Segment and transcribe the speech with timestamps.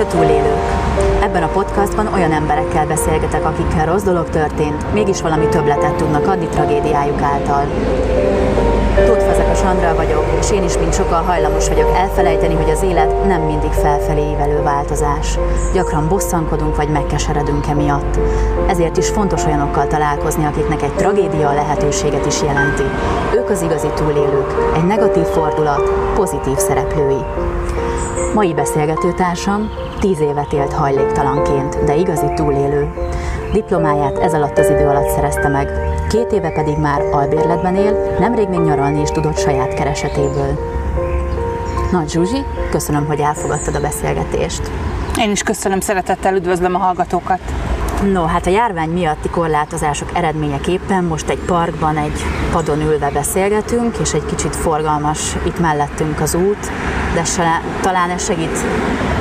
[0.00, 0.62] Te túlélők.
[1.22, 6.46] Ebben a podcastban olyan emberekkel beszélgetek, akikkel rossz dolog történt, mégis valami többletet tudnak adni
[6.46, 7.64] tragédiájuk által.
[9.06, 13.26] Tóth Fazekas Andrea vagyok, és én is, mint sokkal hajlamos vagyok elfelejteni, hogy az élet
[13.26, 15.38] nem mindig felfelé ívelő változás.
[15.74, 18.18] Gyakran bosszankodunk vagy megkeseredünk emiatt.
[18.66, 22.84] Ezért is fontos olyanokkal találkozni, akiknek egy tragédia a lehetőséget is jelenti.
[23.34, 27.24] Ők az igazi túlélők, egy negatív fordulat, pozitív szereplői.
[28.34, 32.88] Mai beszélgetőtársam tíz évet élt hajléktalanként, de igazi túlélő.
[33.52, 35.68] Diplomáját ez alatt az idő alatt szerezte meg,
[36.08, 40.58] két éve pedig már albérletben él, nemrég még nyaralni is tudott saját keresetéből.
[41.92, 44.70] Nagy Zsuzsi, köszönöm, hogy elfogadtad a beszélgetést.
[45.18, 47.40] Én is köszönöm, szeretettel üdvözlöm a hallgatókat.
[48.02, 54.12] No, hát a járvány miatti korlátozások eredményeképpen most egy parkban egy padon ülve beszélgetünk, és
[54.12, 56.70] egy kicsit forgalmas itt mellettünk az út,
[57.14, 58.64] de se, talán ez segít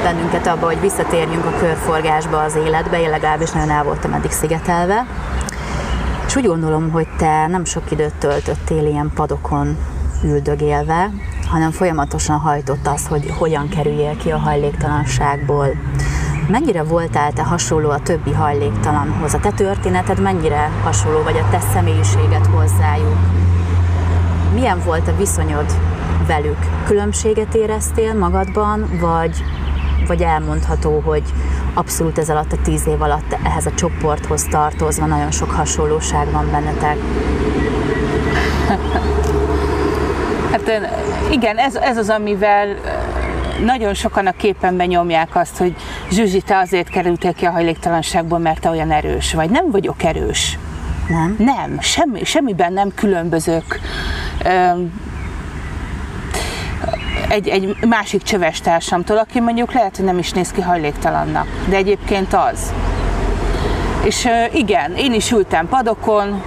[0.04, 5.06] bennünket abba, hogy visszatérjünk a körforgásba az életbe, én legalábbis nagyon el voltam eddig szigetelve.
[6.28, 9.78] És úgy gondolom, hogy te nem sok időt töltöttél ilyen padokon
[10.24, 11.10] üldögélve,
[11.50, 15.68] hanem folyamatosan hajtott az, hogy hogyan kerüljél ki a hajléktalanságból.
[16.50, 19.34] Mennyire voltál te hasonló a többi hajléktalanhoz?
[19.34, 23.18] A te történeted mennyire hasonló, vagy a te személyiséged hozzájuk?
[24.54, 25.66] Milyen volt a viszonyod
[26.28, 26.58] velük?
[26.86, 29.44] Különbséget éreztél magadban, vagy,
[30.08, 31.24] vagy elmondható, hogy
[31.74, 36.52] abszolút ez alatt a tíz év alatt ehhez a csoporthoz tartozva nagyon sok hasonlóság van
[36.52, 36.98] bennetek?
[40.52, 40.72] Hát
[41.32, 42.76] igen, ez, ez az, amivel
[43.64, 45.76] nagyon sokan a képen benyomják azt, hogy
[46.12, 49.50] Zsuzsi, te azért kerültél ki a hajléktalanságból, mert te olyan erős vagy.
[49.50, 50.58] Nem vagyok erős.
[51.08, 51.36] Nem?
[51.38, 53.80] Nem, semmi, semmiben nem különbözök
[57.30, 61.76] egy, egy másik csöves társamtól, aki mondjuk lehet, hogy nem is néz ki hajléktalannak, de
[61.76, 62.74] egyébként az.
[64.04, 66.44] És igen, én is ültem padokon,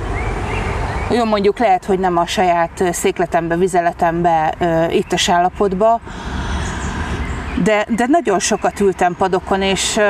[1.10, 4.54] jó, mondjuk lehet, hogy nem a saját székletembe, vizeletembe,
[4.90, 6.00] itt a állapotba,
[7.62, 10.00] de, de nagyon sokat ültem padokon, és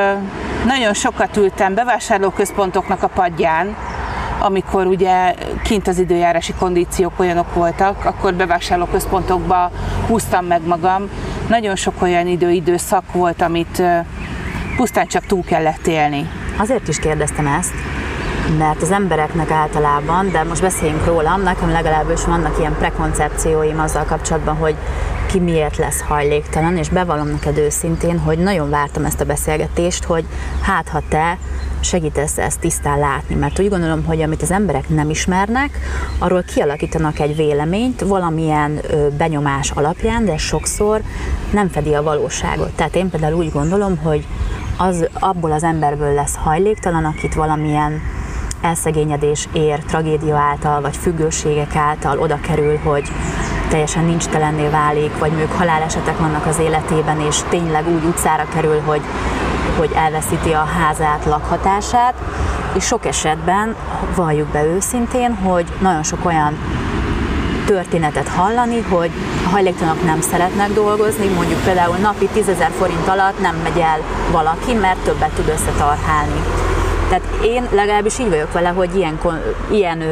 [0.66, 3.76] nagyon sokat ültem bevásárlóközpontoknak a padján,
[4.38, 9.70] amikor ugye kint az időjárási kondíciók olyanok voltak, akkor bevásárlóközpontokba
[10.06, 11.08] húztam meg magam.
[11.48, 13.82] Nagyon sok olyan idő-időszak volt, amit
[14.76, 16.28] pusztán csak túl kellett élni.
[16.56, 17.72] Azért is kérdeztem ezt,
[18.58, 24.56] mert az embereknek általában, de most beszéljünk rólam, nekem legalábbis vannak ilyen prekoncepcióim azzal kapcsolatban,
[24.56, 24.74] hogy
[25.32, 30.24] ki miért lesz hajléktalan, és bevallom neked őszintén, hogy nagyon vártam ezt a beszélgetést, hogy
[30.62, 31.38] hát ha te
[31.80, 35.78] segítesz ezt tisztán látni, mert úgy gondolom, hogy amit az emberek nem ismernek,
[36.18, 38.80] arról kialakítanak egy véleményt valamilyen
[39.16, 41.00] benyomás alapján, de sokszor
[41.52, 42.70] nem fedi a valóságot.
[42.70, 44.26] Tehát én például úgy gondolom, hogy
[44.76, 48.00] az abból az emberből lesz hajléktalan, akit valamilyen
[48.60, 53.08] elszegényedés ér, tragédia által, vagy függőségek által oda kerül, hogy
[53.72, 58.80] teljesen nincs telenné válik, vagy mondjuk halálesetek vannak az életében, és tényleg úgy utcára kerül,
[58.80, 59.00] hogy,
[59.78, 62.14] hogy elveszíti a házát, lakhatását,
[62.74, 63.74] és sok esetben
[64.14, 66.58] valljuk be őszintén, hogy nagyon sok olyan
[67.66, 69.10] történetet hallani, hogy
[69.46, 73.98] a hajléktalanok nem szeretnek dolgozni, mondjuk például napi 10 ezer forint alatt nem megy el
[74.30, 76.40] valaki, mert többet tud összetarhálni.
[77.08, 79.18] Tehát én legalábbis így vagyok vele, hogy ilyen,
[79.70, 80.02] ilyen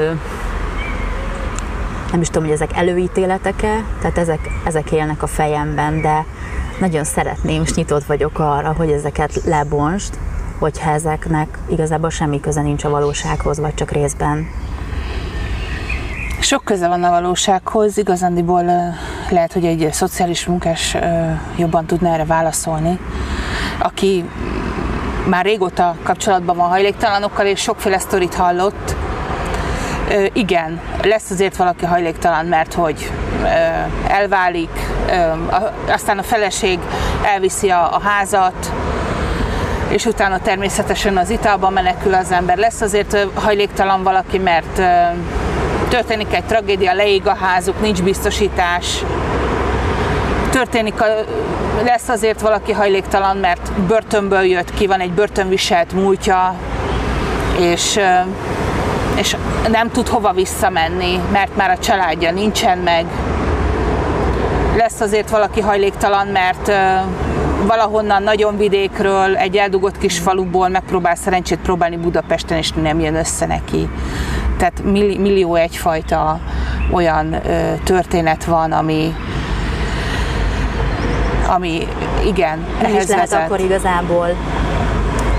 [2.10, 6.25] nem is tudom, hogy ezek előítéletek-e, tehát ezek, ezek élnek a fejemben, de
[6.81, 10.19] nagyon szeretném, és nyitott vagyok arra, hogy ezeket lebonst,
[10.59, 14.48] hogyha ezeknek igazából semmi köze nincs a valósághoz, vagy csak részben.
[16.41, 18.65] Sok köze van a valósághoz, igazándiból
[19.31, 20.97] lehet, hogy egy szociális munkás
[21.56, 22.98] jobban tudna erre válaszolni,
[23.78, 24.25] aki
[25.28, 28.97] már régóta kapcsolatban van hajléktalanokkal, és sokféle sztorit hallott.
[30.32, 33.10] Igen, lesz azért valaki hajléktalan, mert hogy
[34.09, 34.71] elválik,
[35.89, 36.78] aztán a feleség
[37.24, 38.72] elviszi a, a házat,
[39.89, 42.59] és utána természetesen az italba menekül az ember.
[42.59, 44.80] Lesz azért hajléktalan valaki, mert
[45.89, 49.04] történik egy tragédia, leég a házuk, nincs biztosítás,
[50.51, 51.06] történik a,
[51.84, 56.54] lesz azért valaki hajléktalan, mert börtönből jött ki, van egy börtönviselt múltja,
[57.59, 57.98] és,
[59.16, 59.36] és
[59.68, 63.07] nem tud hova visszamenni, mert már a családja nincsen meg.
[64.77, 66.72] Lesz azért valaki hajléktalan, mert
[67.66, 73.47] valahonnan nagyon vidékről, egy eldugott kis faluból megpróbál szerencsét próbálni Budapesten, és nem jön össze
[73.47, 73.89] neki.
[74.57, 74.83] Tehát
[75.18, 76.41] millió egyfajta
[76.91, 77.41] olyan
[77.84, 79.15] történet van, ami,
[81.47, 81.86] ami
[82.24, 83.45] igen, Nem ehhez is lehet vezet.
[83.45, 84.36] akkor igazából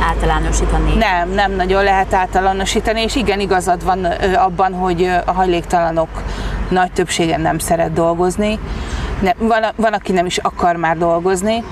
[0.01, 0.95] általánosítani.
[0.95, 4.06] Nem, nem nagyon lehet általánosítani, és igen, igazad van
[4.36, 6.09] abban, hogy a hajléktalanok
[6.69, 8.59] nagy többsége nem szeret dolgozni.
[9.21, 11.63] Ne, van, van, aki nem is akar már dolgozni,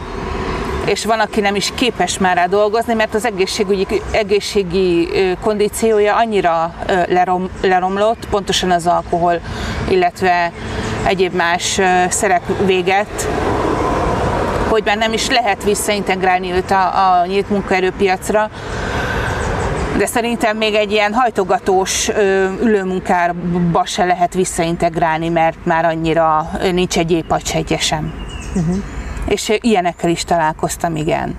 [0.86, 5.10] és van, aki nem is képes már rá dolgozni, mert az egészségügyi, egészségi
[5.42, 6.74] kondíciója annyira
[7.08, 9.40] lerom, leromlott, pontosan az alkohol,
[9.90, 10.52] illetve
[11.06, 11.80] egyéb más
[12.10, 13.28] szerek véget,
[14.70, 18.50] hogy már nem is lehet visszaintegrálni őt a, a nyílt munkaerőpiacra,
[19.98, 22.10] de szerintem még egy ilyen hajtogatós
[22.62, 28.14] ülőmunkába se lehet visszaintegrálni, mert már annyira nincs egy épacsegye sem.
[28.56, 28.76] Uh-huh.
[29.28, 31.36] És ilyenekkel is találkoztam, igen.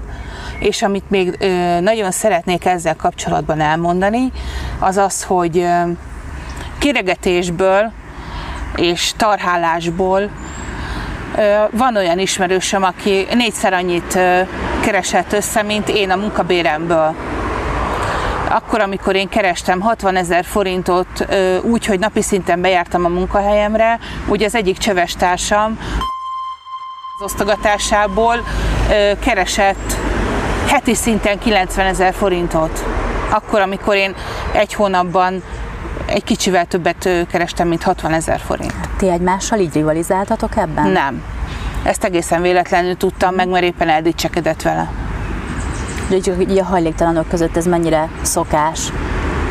[0.59, 1.39] És amit még
[1.81, 4.33] nagyon szeretnék ezzel kapcsolatban elmondani,
[4.79, 5.67] az az, hogy
[6.79, 7.93] kiregetésből
[8.77, 10.31] és tarhálásból
[11.71, 14.19] Van olyan ismerősöm, aki négyszer annyit
[14.81, 17.15] keresett össze, mint én a munkabéremből.
[18.49, 21.27] Akkor, amikor én kerestem 60 ezer forintot
[21.63, 25.79] úgy, hogy napi szinten bejártam a munkahelyemre, úgy az egyik csöves társam
[27.19, 28.45] az osztogatásából
[29.21, 29.97] keresett
[30.67, 32.85] heti szinten 90 ezer forintot.
[33.31, 34.15] Akkor, amikor én
[34.53, 35.43] egy hónapban
[36.11, 38.75] egy kicsivel többet kerestem, mint 60 ezer forint.
[38.97, 40.91] Ti egymással így rivalizáltatok ebben?
[40.91, 41.23] Nem.
[41.83, 44.91] Ezt egészen véletlenül tudtam meg, mert éppen eldicsekedett vele.
[46.13, 48.93] Így a hajléktalanok között ez mennyire szokás,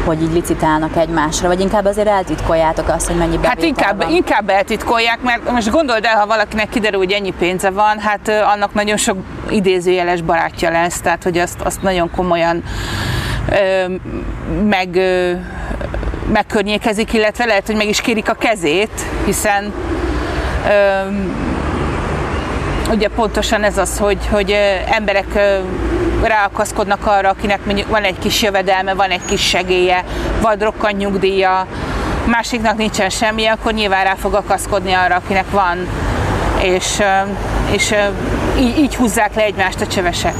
[0.05, 4.09] hogy így licitálnak egymásra, vagy inkább azért eltitkoljátok azt, hogy mennyi bevétel Hát inkább, van?
[4.09, 8.73] inkább eltitkolják, mert most gondold el, ha valakinek kiderül, hogy ennyi pénze van, hát annak
[8.73, 9.17] nagyon sok
[9.49, 12.63] idézőjeles barátja lesz, tehát hogy azt, azt nagyon komolyan
[13.49, 13.93] ö,
[14.63, 15.31] meg, ö,
[16.33, 19.73] megkörnyékezik, illetve lehet, hogy meg is kérik a kezét, hiszen
[20.67, 21.09] ö,
[22.91, 24.55] ugye pontosan ez az, hogy, hogy
[24.91, 25.39] emberek
[26.23, 30.03] ráakaszkodnak arra, akinek mondjuk van egy kis jövedelme, van egy kis segélye,
[30.41, 31.67] vagy rokkant nyugdíja,
[32.25, 35.87] másiknak nincsen semmi, akkor nyilván rá fog akaszkodni arra, akinek van,
[36.61, 37.01] és,
[37.71, 37.93] és
[38.59, 40.33] így, így húzzák le egymást a csövesek.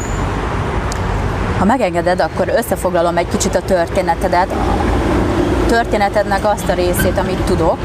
[1.59, 4.53] Ha megengeded, akkor összefoglalom egy kicsit a történetedet.
[5.69, 7.77] Történetednek azt a részét, amit tudok,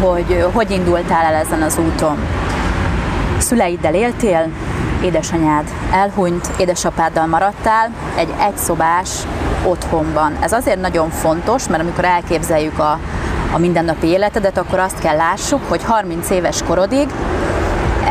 [0.00, 2.16] hogy hogy indultál el ezen az úton.
[3.38, 4.48] Szüleiddel éltél,
[5.02, 9.08] édesanyád elhunyt, édesapáddal maradtál egy egyszobás
[9.64, 10.36] otthonban.
[10.40, 12.98] Ez azért nagyon fontos, mert amikor elképzeljük a,
[13.52, 17.08] a mindennapi életedet, akkor azt kell lássuk, hogy 30 éves korodig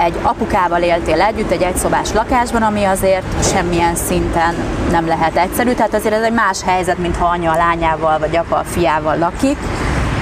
[0.03, 4.55] egy apukával éltél együtt egy egyszobás lakásban, ami azért semmilyen szinten
[4.91, 8.35] nem lehet egyszerű, tehát azért ez egy más helyzet, mint ha anya a lányával, vagy
[8.37, 9.57] apa a fiával lakik,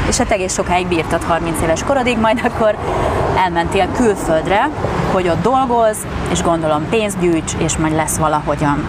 [0.08, 2.76] és hát egész sokáig bírtad 30 éves korodig, majd akkor
[3.38, 4.70] elmentél külföldre,
[5.12, 5.98] hogy ott dolgoz,
[6.32, 8.88] és gondolom pénzt gyűjts, és majd lesz valahogyan.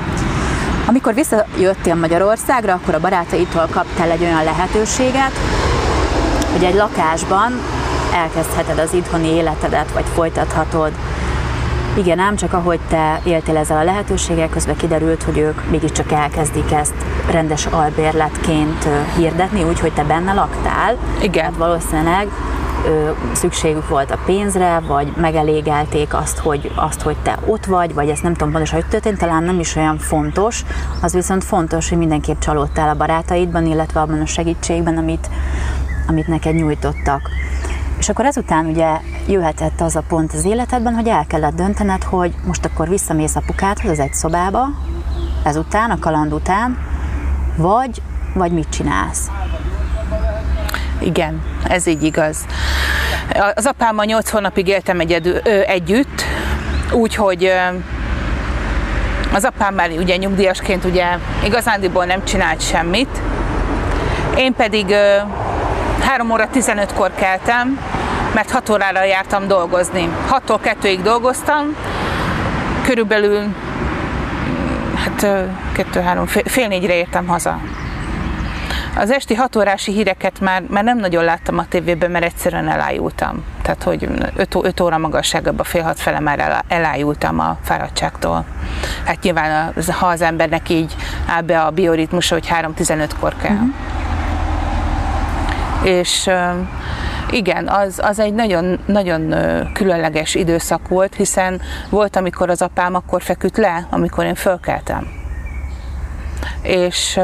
[0.86, 5.32] Amikor visszajöttél Magyarországra, akkor a barátaitól kaptál egy olyan lehetőséget,
[6.52, 7.60] hogy egy lakásban
[8.14, 10.92] elkezdheted az itthoni életedet, vagy folytathatod.
[11.98, 16.72] Igen, ám csak ahogy te éltél ezzel a lehetőséggel, közben kiderült, hogy ők mégiscsak elkezdik
[16.72, 16.94] ezt
[17.30, 20.96] rendes albérletként hirdetni, úgyhogy te benne laktál.
[21.22, 21.44] Igen.
[21.44, 22.28] Hát valószínűleg
[22.86, 28.08] ö, szükségük volt a pénzre, vagy megelégelték azt hogy, azt, hogy te ott vagy, vagy
[28.08, 30.64] ezt nem tudom pontosan, hogy történt, talán nem is olyan fontos.
[31.02, 35.28] Az viszont fontos, hogy mindenképp csalódtál a barátaidban, illetve abban a segítségben, amit,
[36.06, 37.20] amit neked nyújtottak.
[37.98, 38.88] És akkor ezután ugye
[39.26, 43.90] jöhetett az a pont az életedben, hogy el kellett döntened, hogy most akkor visszamész apukádhoz
[43.90, 44.66] az egy szobába,
[45.44, 46.78] ezután, a kaland után,
[47.56, 48.02] vagy,
[48.34, 49.30] vagy mit csinálsz?
[51.00, 52.46] Igen, ez így igaz.
[53.54, 56.22] Az apámmal 8 hónapig éltem egyedül, ö, együtt,
[56.92, 57.52] úgyhogy
[59.32, 61.06] az apám már ugye nyugdíjasként ugye
[61.44, 63.20] igazándiból nem csinált semmit.
[64.36, 65.16] Én pedig ö,
[66.00, 67.80] 3 óra 15-kor keltem,
[68.34, 70.08] mert 6 órára jártam dolgozni.
[70.30, 71.76] 6-tól 2-ig dolgoztam,
[72.82, 73.54] körülbelül
[75.04, 75.26] hát
[75.76, 77.60] 2-3, fél, fél négyre értem haza.
[78.96, 83.44] Az esti hat órási híreket már, már nem nagyon láttam a tévében, mert egyszerűen elájultam.
[83.62, 84.08] Tehát, hogy
[84.62, 88.44] 5 óra magasságban fél hat fele már elá- elájultam a fáradtságtól.
[89.04, 93.52] Hát nyilván, az, ha az embernek így áll be a bioritmusa, hogy 3.15-kor kell.
[93.52, 93.68] Mm-hmm.
[95.82, 96.30] És
[97.30, 99.34] igen, az, az egy nagyon, nagyon
[99.72, 105.06] különleges időszak volt, hiszen volt, amikor az apám akkor feküdt le, amikor én fölkeltem.
[106.62, 107.20] És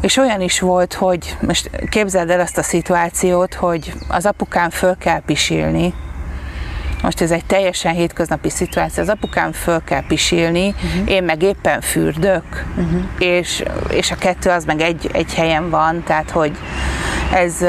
[0.00, 4.96] és olyan is volt, hogy most képzeld el azt a szituációt, hogy az apukám föl
[4.96, 5.94] kell pisilni,
[7.02, 11.10] most ez egy teljesen hétköznapi szituáció, az apukám föl kell pisilni, uh-huh.
[11.10, 13.02] én meg éppen fürdök, uh-huh.
[13.18, 16.52] és, és a kettő az meg egy, egy helyen van, tehát hogy
[17.32, 17.62] ez,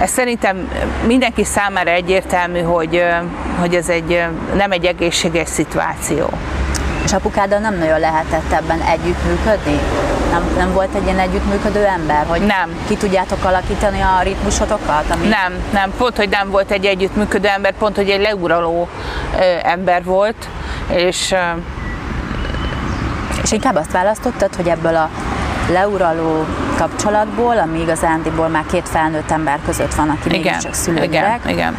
[0.00, 0.68] ez szerintem
[1.06, 3.04] mindenki számára egyértelmű, hogy,
[3.58, 4.22] hogy ez egy,
[4.56, 6.30] nem egy egészséges szituáció.
[7.04, 9.78] És apukáddal nem nagyon lehetett ebben együttműködni?
[10.30, 12.84] Nem, nem volt egy ilyen együttműködő ember, hogy nem.
[12.88, 15.04] ki tudjátok alakítani a ritmusotokat?
[15.10, 15.26] Ami...
[15.26, 18.88] Nem, nem, pont, hogy nem volt egy együttműködő ember, pont, hogy egy leuraló
[19.38, 20.48] ö, ember volt,
[20.88, 21.36] és ö,
[23.42, 25.10] és inkább azt választottad, hogy ebből a
[25.72, 31.56] leuraló kapcsolatból, ami igazándiból már két felnőtt ember között van, aki igen, csak szülőgyerek, igen,
[31.56, 31.76] igen.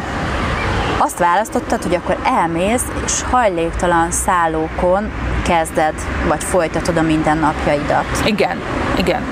[0.98, 5.10] Azt választottad, hogy akkor elmész, és hajléktalan szállókon
[5.42, 5.94] kezded,
[6.28, 8.04] vagy folytatod a mindennapjaidat.
[8.24, 8.60] Igen,
[8.96, 9.22] igen.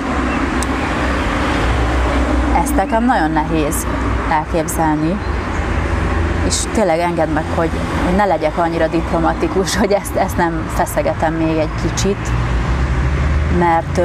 [2.63, 3.87] Ezt nekem nagyon nehéz
[4.29, 5.17] elképzelni,
[6.47, 7.69] és tényleg engedd meg, hogy,
[8.05, 12.29] hogy ne legyek annyira diplomatikus, hogy ezt, ezt nem feszegetem még egy kicsit,
[13.59, 14.01] mert,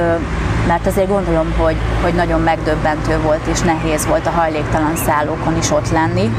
[0.67, 5.71] mert azért gondolom, hogy, hogy nagyon megdöbbentő volt és nehéz volt a hajléktalan szállókon is
[5.71, 6.31] ott lenni.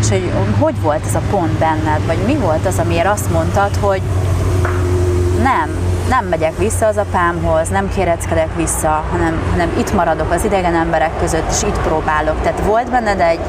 [0.00, 3.76] És hogy hogy volt ez a pont benned, vagy mi volt az, amiért azt mondtad,
[3.80, 4.02] hogy
[5.42, 5.70] nem,
[6.08, 11.18] nem megyek vissza az apámhoz, nem kéreckedek vissza, hanem, hanem itt maradok az idegen emberek
[11.20, 12.42] között, és itt próbálok.
[12.42, 13.40] Tehát volt benned egy,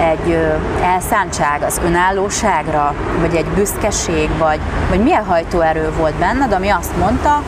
[0.00, 0.38] egy
[0.82, 7.42] elszántság az önállóságra, vagy egy büszkeség, vagy, vagy milyen hajtóerő volt benned, ami azt mondta,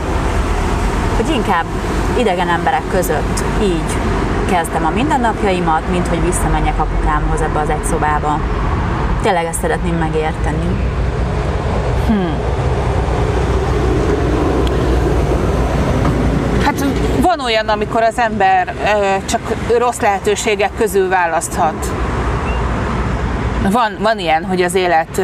[1.17, 1.65] hogy inkább
[2.19, 3.97] idegen emberek között így
[4.51, 8.41] kezdem a mindennapjaimat, mint hogy visszamenjek apukámhoz ebbe az egy szobába.
[9.23, 10.67] Tényleg ezt szeretném megérteni.
[12.07, 12.39] Hmm.
[16.65, 16.85] Hát
[17.21, 18.75] van olyan, amikor az ember
[19.25, 19.41] csak
[19.79, 21.87] rossz lehetőségek közül választhat
[23.71, 25.23] van, van ilyen, hogy az élet ö,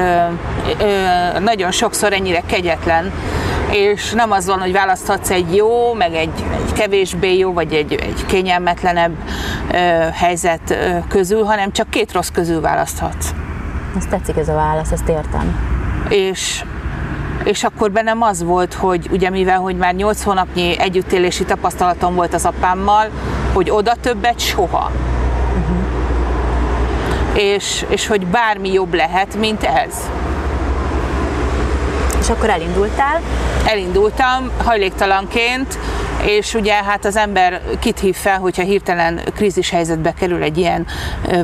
[0.81, 3.13] ö, nagyon sokszor ennyire kegyetlen,
[3.75, 7.93] és nem az van, hogy választhatsz egy jó, meg egy, egy kevésbé jó, vagy egy,
[7.93, 9.13] egy kényelmetlenebb
[9.73, 9.77] ö,
[10.13, 13.31] helyzet ö, közül, hanem csak két rossz közül választhatsz.
[13.97, 15.59] Ezt tetszik ez a válasz, ezt értem.
[16.09, 16.65] És
[17.45, 22.35] és akkor bennem az volt, hogy ugye mivel, hogy már 8 hónapnyi együttélési tapasztalatom volt
[22.35, 23.11] az apámmal,
[23.53, 24.91] hogy oda többet soha
[27.35, 30.11] és, és hogy bármi jobb lehet, mint ez.
[32.25, 33.21] És akkor elindultál?
[33.67, 35.79] Elindultam hajléktalanként,
[36.23, 40.87] és ugye hát az ember kit hív fel, hogyha hirtelen krízis helyzetbe kerül egy ilyen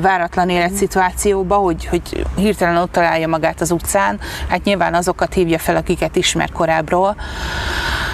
[0.00, 5.76] váratlan életszituációba, hogy, hogy hirtelen ott találja magát az utcán, hát nyilván azokat hívja fel,
[5.76, 7.16] akiket ismer korábbról,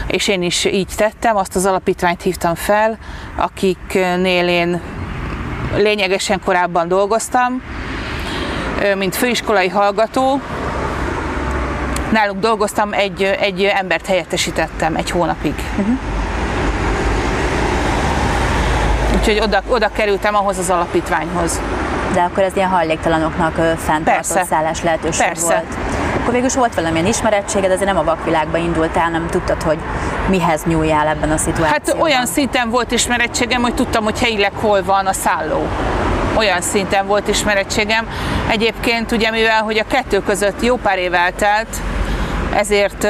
[0.06, 2.98] és én is így tettem, azt az alapítványt hívtam fel,
[3.36, 4.80] akiknél én
[5.76, 7.62] lényegesen korábban dolgoztam,
[8.96, 10.40] mint főiskolai hallgató.
[12.10, 15.54] Náluk dolgoztam, egy, egy embert helyettesítettem egy hónapig.
[15.78, 15.98] Uh-huh.
[19.18, 21.60] Úgyhogy oda, oda kerültem ahhoz az alapítványhoz.
[22.12, 25.44] De akkor ez ilyen hajléktalanoknak fenntartott szállás lehetőség Persze.
[25.44, 25.76] volt.
[26.20, 29.78] Akkor végül is volt valamilyen ismerettséged, azért nem a vakvilágba indultál, nem tudtad, hogy
[30.28, 31.70] mihez nyúljál ebben a szituációban.
[31.70, 35.66] Hát olyan szinten volt ismerettségem, hogy tudtam, hogy helyileg hol van a szálló
[36.36, 38.08] olyan szinten volt ismerettségem.
[38.48, 41.68] Egyébként ugye mivel, hogy a kettő között jó pár év eltelt,
[42.56, 43.06] ezért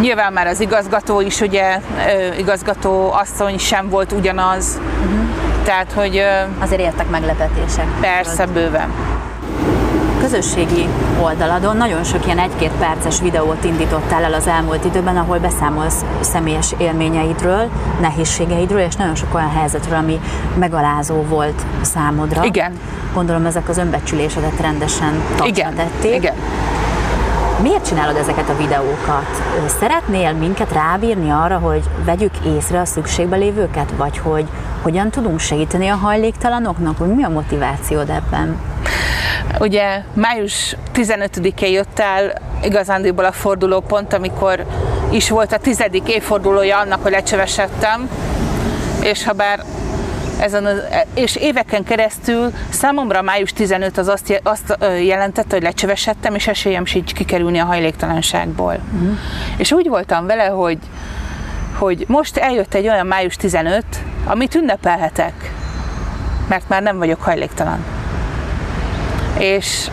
[0.00, 1.78] nyilván már az igazgató is, ugye
[2.38, 5.20] igazgató asszony sem volt ugyanaz, uh-huh.
[5.64, 6.24] tehát hogy...
[6.58, 7.86] Azért értek meglepetések.
[8.00, 9.18] Persze, bőven
[10.20, 10.88] közösségi
[11.22, 16.74] oldaladon nagyon sok ilyen egy-két perces videót indítottál el az elmúlt időben, ahol beszámolsz személyes
[16.78, 20.20] élményeidről, nehézségeidről, és nagyon sok olyan helyzetről, ami
[20.58, 22.44] megalázó volt számodra.
[22.44, 22.72] Igen.
[23.14, 25.74] Gondolom ezek az önbecsülésedet rendesen Igen.
[25.74, 26.14] tették.
[26.14, 26.34] Igen.
[27.62, 29.42] Miért csinálod ezeket a videókat?
[29.80, 34.44] Szeretnél minket rábírni arra, hogy vegyük észre a szükségbe lévőket, vagy hogy
[34.82, 36.98] hogyan tudunk segíteni a hajléktalanoknak?
[36.98, 38.56] Hogy mi a motivációd ebben?
[39.58, 42.32] Ugye május 15-én jött el
[42.62, 44.66] igazándiból a fordulópont, amikor
[45.10, 48.08] is volt a tizedik évfordulója annak, hogy lecsevesedtem,
[49.02, 49.64] és ha bár
[50.40, 50.82] ezen az,
[51.14, 57.12] és éveken keresztül számomra május 15 az azt, azt jelentette, hogy lecsevesedtem, és esélyem sincs
[57.12, 58.78] kikerülni a hajléktalanságból.
[58.92, 59.18] Uh-huh.
[59.56, 60.78] És úgy voltam vele, hogy,
[61.78, 63.84] hogy most eljött egy olyan május 15,
[64.24, 65.52] amit ünnepelhetek,
[66.48, 67.84] mert már nem vagyok hajléktalan
[69.40, 69.90] és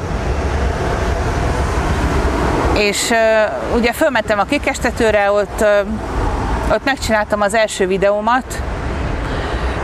[2.77, 8.61] és uh, ugye fölmentem a kikestetőre, ott, uh, ott megcsináltam az első videómat,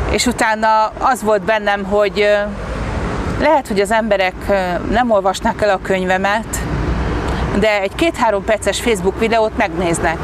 [0.10, 2.52] és utána az volt bennem, hogy, uh,
[3.42, 4.34] lehet, hogy az emberek
[4.90, 6.58] nem olvasnák el a könyvemet,
[7.60, 10.18] de egy két-három perces Facebook videót megnéznek.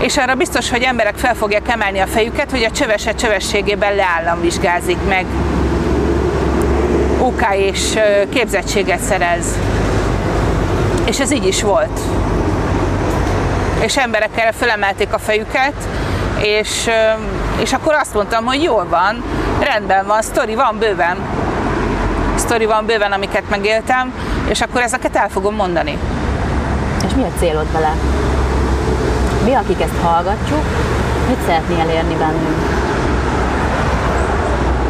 [0.00, 4.98] És arra biztos, hogy emberek fel fogják emelni a fejüket, hogy a csövese csövességében leállamvizsgázik
[5.08, 5.26] meg.
[7.24, 9.58] OK és képzettséget szerez.
[11.04, 12.00] És ez így is volt.
[13.80, 15.74] És emberek erre fölemelték a fejüket,
[16.38, 16.90] és,
[17.62, 19.22] és akkor azt mondtam, hogy jól van,
[19.60, 21.16] rendben van, sztori van bőven.
[22.34, 24.12] Sztori van bőven, amiket megéltem,
[24.48, 25.98] és akkor ezeket el fogom mondani.
[27.06, 27.92] És mi a célod vele?
[29.44, 30.64] Mi, akik ezt hallgatjuk,
[31.28, 32.83] mit szeretnél elérni bennünk?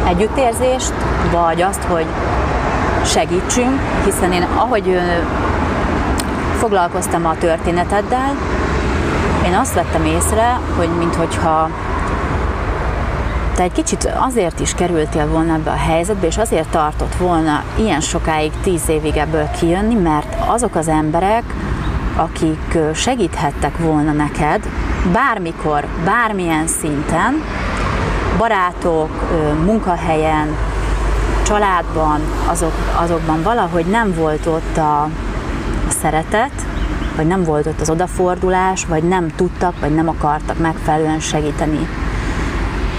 [0.07, 0.93] Együttérzést,
[1.31, 2.05] vagy azt, hogy
[3.05, 4.99] segítsünk, hiszen én ahogy
[6.57, 8.35] foglalkoztam a történeteddel,
[9.45, 11.69] én azt vettem észre, hogy minthogyha
[13.55, 18.01] te egy kicsit azért is kerültél volna ebbe a helyzetbe, és azért tartott volna ilyen
[18.01, 21.43] sokáig, tíz évig ebből kijönni, mert azok az emberek,
[22.15, 24.69] akik segíthettek volna neked,
[25.11, 27.43] bármikor, bármilyen szinten,
[28.37, 29.09] barátok,
[29.65, 30.55] munkahelyen,
[31.45, 35.01] családban, azok, azokban valahogy nem volt ott a,
[35.87, 36.51] a szeretet,
[37.15, 41.87] vagy nem volt ott az odafordulás, vagy nem tudtak, vagy nem akartak megfelelően segíteni.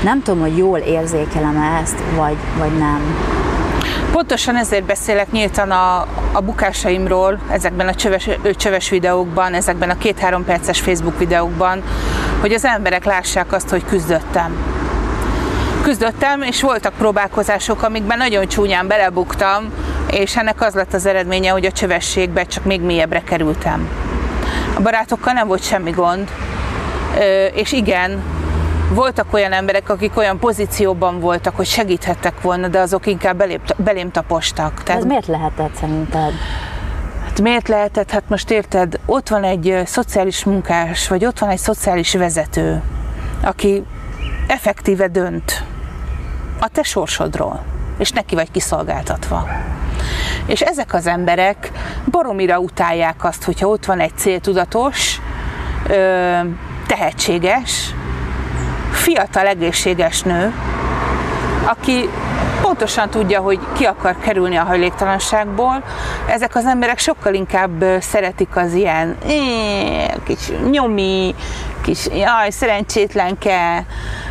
[0.05, 3.01] Nem tudom, hogy jól érzékelem ezt, vagy, vagy nem.
[4.13, 6.01] Pontosan ezért beszélek nyíltan a,
[6.33, 11.83] a bukásaimról ezekben a csöves, csöves videókban, ezekben a két-három perces Facebook videókban,
[12.41, 14.76] hogy az emberek lássák azt, hogy küzdöttem.
[15.87, 19.73] Küzdöttem, és voltak próbálkozások, amikben nagyon csúnyán belebuktam,
[20.11, 23.89] és ennek az lett az eredménye, hogy a csövességbe csak még mélyebbre kerültem.
[24.77, 26.31] A barátokkal nem volt semmi gond,
[27.55, 28.23] és igen,
[28.95, 34.11] voltak olyan emberek, akik olyan pozícióban voltak, hogy segíthettek volna, de azok inkább belém, belém
[34.11, 34.83] tapostak.
[34.83, 36.33] Tehát, Ez miért lehetett szerinted?
[37.25, 38.11] Hát miért lehetett?
[38.11, 42.83] Hát most érted, ott van egy szociális munkás, vagy ott van egy szociális vezető,
[43.43, 43.83] aki
[44.47, 45.65] effektíve dönt
[46.67, 47.63] a te sorsodról,
[47.99, 49.49] és neki vagy kiszolgáltatva.
[50.47, 51.71] És ezek az emberek
[52.11, 55.21] baromira utálják azt, hogyha ott van egy céltudatos,
[56.87, 57.95] tehetséges,
[58.91, 60.55] fiatal, egészséges nő,
[61.65, 62.09] aki
[62.63, 65.83] pontosan tudja, hogy ki akar kerülni a hajléktalanságból.
[66.29, 69.17] Ezek az emberek sokkal inkább szeretik az ilyen
[70.25, 71.35] kis nyomi,
[71.87, 73.87] kis jaj, szerencsétlenke,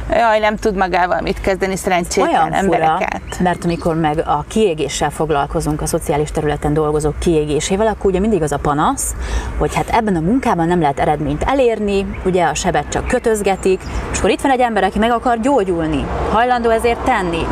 [0.09, 3.21] jaj, nem tud magával mit kezdeni szerencsétlen Olyan embereket.
[3.29, 8.41] Fura, mert amikor meg a kiégéssel foglalkozunk, a szociális területen dolgozók kiégésével, akkor ugye mindig
[8.41, 9.15] az a panasz,
[9.57, 14.17] hogy hát ebben a munkában nem lehet eredményt elérni, ugye a sebet csak kötözgetik, és
[14.17, 17.47] akkor itt van egy ember, aki meg akar gyógyulni, hajlandó ezért tenni,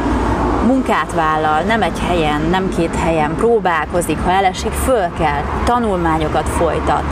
[0.65, 7.03] munkát vállal, nem egy helyen, nem két helyen, próbálkozik, ha elesik, föl kell, tanulmányokat folytat,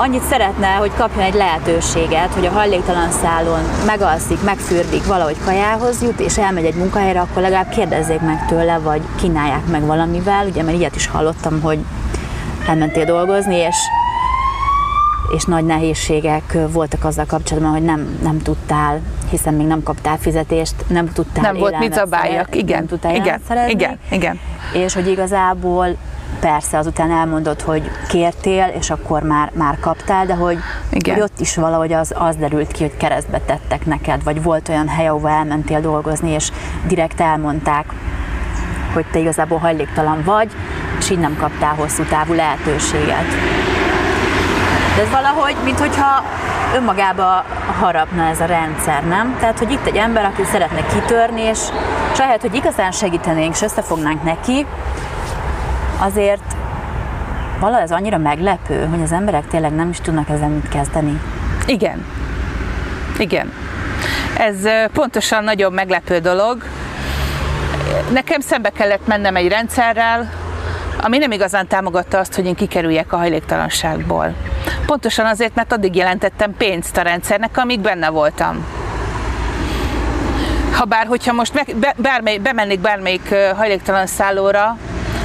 [0.00, 6.20] annyit szeretne, hogy kapjon egy lehetőséget, hogy a hajléktalan szálon megalszik, megfürdik, valahogy kajához jut,
[6.20, 10.76] és elmegy egy munkahelyre, akkor legalább kérdezzék meg tőle, vagy kínálják meg valamivel, ugye, mert
[10.76, 11.78] ilyet is hallottam, hogy
[12.68, 13.76] elmentél dolgozni, és
[15.36, 20.74] és nagy nehézségek voltak azzal kapcsolatban, hogy nem, nem tudtál, hiszen még nem kaptál fizetést,
[20.88, 24.40] nem tudtál Nem volt mit zabáljak, igen, nem tudtál igen, igen, igen.
[24.72, 25.96] És hogy igazából
[26.40, 30.58] persze azután elmondod, hogy kértél, és akkor már, már kaptál, de hogy,
[30.90, 31.14] Igen.
[31.14, 34.88] hogy ott is valahogy az, az derült ki, hogy keresztbe tettek neked, vagy volt olyan
[34.88, 36.52] hely, ahova elmentél dolgozni, és
[36.86, 37.84] direkt elmondták,
[38.92, 40.50] hogy te igazából hajléktalan vagy,
[40.98, 43.26] és így nem kaptál hosszú távú lehetőséget.
[44.96, 46.24] De ez valahogy, mintha
[46.74, 47.44] önmagába
[47.80, 49.36] harapna ez a rendszer, nem?
[49.40, 51.58] Tehát, hogy itt egy ember, aki szeretne kitörni, és,
[52.12, 54.66] és ahelyett, hogy igazán segítenénk, és összefognánk neki,
[56.00, 56.56] azért
[57.60, 61.20] valahogy ez annyira meglepő, hogy az emberek tényleg nem is tudnak ezzel mit kezdeni.
[61.66, 62.04] Igen.
[63.18, 63.52] Igen.
[64.36, 64.56] Ez
[64.92, 66.62] pontosan nagyon meglepő dolog.
[68.12, 70.30] Nekem szembe kellett mennem egy rendszerrel,
[71.02, 74.34] ami nem igazán támogatta azt, hogy én kikerüljek a hajléktalanságból.
[74.86, 78.66] Pontosan azért, mert addig jelentettem pénzt a rendszernek, amíg benne voltam.
[80.72, 84.76] Habár, hogyha most meg, be, bármely, bemennék bármelyik hajléktalan szállóra,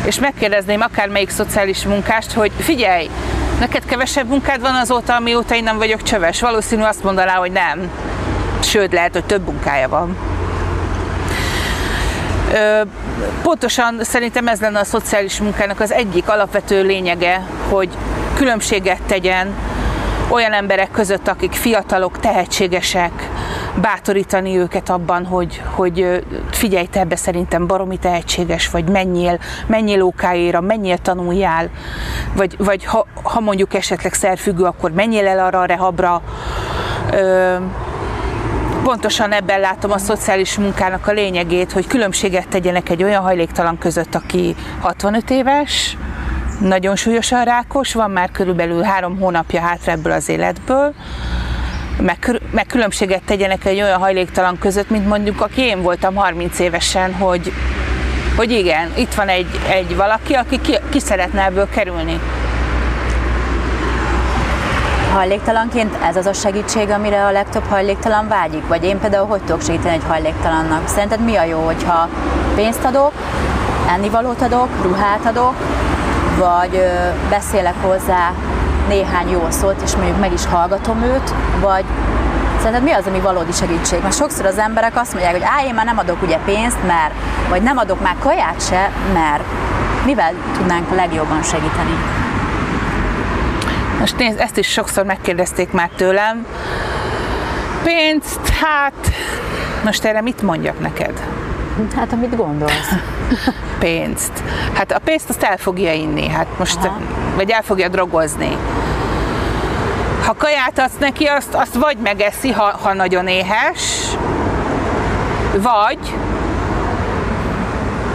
[0.05, 3.09] és megkérdezném akármelyik szociális munkást, hogy figyelj,
[3.59, 6.41] neked kevesebb munkád van azóta, amióta én nem vagyok csöves.
[6.41, 7.89] Valószínű azt mondaná, hogy nem.
[8.61, 10.17] Sőt, lehet, hogy több munkája van.
[12.53, 12.81] Ö,
[13.41, 17.89] pontosan szerintem ez lenne a szociális munkának az egyik alapvető lényege, hogy
[18.35, 19.53] különbséget tegyen
[20.29, 23.29] olyan emberek között, akik fiatalok, tehetségesek,
[23.81, 30.61] bátorítani őket abban, hogy, hogy figyelj, te ebbe szerintem baromi tehetséges vagy, menjél, menjél ókáéra,
[30.61, 31.69] menjél tanuljál,
[32.35, 36.21] vagy, vagy ha, ha mondjuk esetleg szerfüggő, akkor menjél el arra a rehabra.
[37.11, 37.55] Ö,
[38.83, 44.15] pontosan ebben látom a szociális munkának a lényegét, hogy különbséget tegyenek egy olyan hajléktalan között,
[44.15, 45.97] aki 65 éves,
[46.59, 50.93] nagyon súlyosan rákos, van már körülbelül három hónapja hátra ebből az életből,
[52.01, 57.13] meg, meg különbséget tegyenek egy olyan hajléktalan között, mint mondjuk aki én voltam 30 évesen,
[57.13, 57.51] hogy,
[58.35, 62.19] hogy igen, itt van egy, egy valaki, aki ki, ki szeretne ebből kerülni.
[65.13, 68.67] Hajléktalanként ez az a segítség, amire a legtöbb hajléktalan vágyik?
[68.67, 70.87] Vagy én például hogy tudok segíteni egy hajléktalannak?
[70.87, 72.09] Szerinted mi a jó, hogyha
[72.55, 73.11] pénzt adok,
[73.89, 75.53] ennivalót adok, ruhát adok,
[76.37, 76.81] vagy
[77.29, 78.31] beszélek hozzá
[78.87, 81.85] néhány jó szót, és mondjuk meg is hallgatom őt, vagy
[82.65, 84.01] Szerinted mi az, ami valódi segítség?
[84.01, 87.13] Mert sokszor az emberek azt mondják, hogy á, én már nem adok ugye pénzt, mert,
[87.49, 89.43] vagy nem adok már kaját se, mert
[90.05, 91.95] mivel tudnánk legjobban segíteni?
[93.99, 96.45] Most nézd, ezt is sokszor megkérdezték már tőlem.
[97.83, 99.11] Pénzt, hát
[99.83, 101.21] most erre mit mondjak neked?
[101.95, 102.91] Hát, amit gondolsz.
[103.79, 104.43] pénzt.
[104.73, 106.97] Hát a pénzt azt el fogja inni, hát most, Aha.
[107.35, 108.57] vagy el fogja drogozni.
[110.25, 114.15] Ha kaját adsz neki, azt, azt vagy megeszi, ha, ha nagyon éhes,
[115.57, 115.99] vagy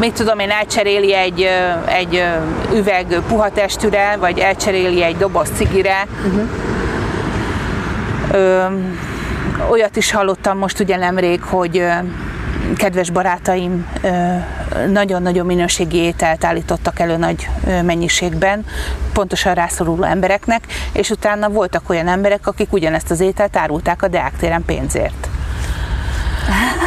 [0.00, 1.48] mit tudom én, elcseréli egy,
[1.86, 2.24] egy
[2.74, 6.06] üveg puha testűre, vagy elcseréli egy doboz cigire.
[6.26, 6.48] Uh-huh.
[8.32, 8.64] Ö,
[9.70, 11.86] olyat is hallottam most ugye nemrég, hogy
[12.76, 13.86] kedves barátaim
[14.88, 17.48] nagyon-nagyon minőségi ételt állítottak elő nagy
[17.84, 18.64] mennyiségben,
[19.12, 24.36] pontosan rászoruló embereknek, és utána voltak olyan emberek, akik ugyanezt az ételt árulták a Deák
[24.36, 25.28] téren pénzért.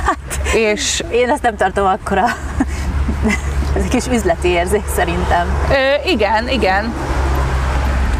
[0.06, 2.26] Hát, és én ezt nem tartom akkora
[3.76, 5.48] ez egy kis üzleti érzés szerintem.
[5.70, 6.94] Ö, igen, igen.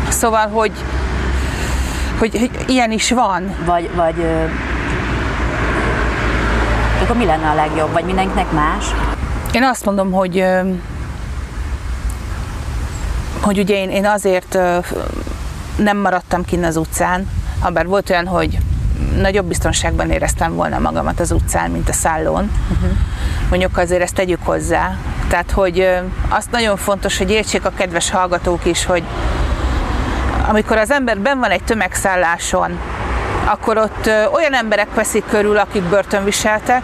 [0.10, 0.72] Szóval, hogy,
[2.20, 3.56] hogy, hogy ilyen is van.
[3.66, 4.26] Vagy, vagy
[7.04, 7.92] akkor mi lenne a legjobb?
[7.92, 8.86] Vagy mindenkinek más?
[9.52, 10.46] Én azt mondom, hogy
[13.42, 14.58] hogy ugye én, én azért
[15.76, 18.58] nem maradtam kinn az utcán, habár volt olyan, hogy
[19.18, 22.52] nagyobb biztonságban éreztem volna magamat az utcán, mint a szállón.
[22.72, 22.98] Uh-huh.
[23.50, 24.98] Mondjuk azért ezt tegyük hozzá.
[25.28, 25.90] Tehát, hogy
[26.30, 29.04] azt nagyon fontos, hogy értsék a kedves hallgatók is, hogy
[30.48, 32.80] amikor az ember ben van egy tömegszálláson,
[33.46, 36.84] akkor ott olyan emberek veszik körül, akik börtönviseltek,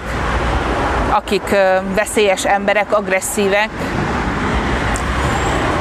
[1.09, 1.55] akik
[1.95, 3.69] veszélyes emberek, agresszívek.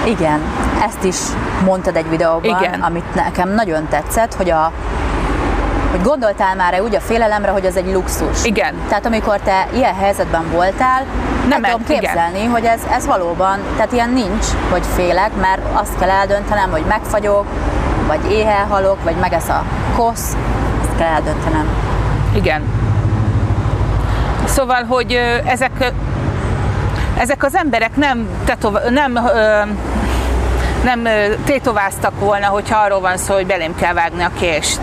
[0.05, 0.41] Igen,
[0.87, 1.17] ezt is
[1.65, 2.81] mondtad egy videóban, Igen.
[2.81, 4.73] amit nekem nagyon tetszett, hogy a
[5.91, 8.45] hogy gondoltál már úgy a félelemre, hogy az egy luxus?
[8.45, 8.75] Igen.
[8.89, 11.05] Tehát amikor te ilyen helyzetben voltál,
[11.49, 12.51] nem tudom képzelni, igen.
[12.51, 17.45] hogy ez, ez valóban, tehát ilyen nincs, hogy félek, mert azt kell eldöntenem, hogy megfagyok,
[18.07, 19.65] vagy éhel halok, vagy megesz a
[19.97, 20.37] kosz,
[20.99, 21.69] kell eldöntenem.
[22.35, 22.63] Igen.
[24.45, 25.93] Szóval, hogy ezek,
[27.19, 29.19] ezek az emberek nem, tetova, nem
[30.85, 31.09] nem
[31.45, 34.81] tétováztak volna, hogyha arról van szó, hogy belém kell vágni a kést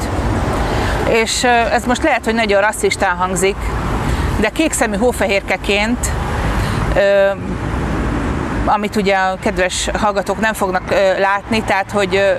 [1.10, 3.56] és ez most lehet, hogy nagyon rasszistán hangzik,
[4.39, 6.12] de kékszemű hófehérkeként,
[8.65, 12.38] amit ugye a kedves hallgatók nem fognak látni, tehát hogy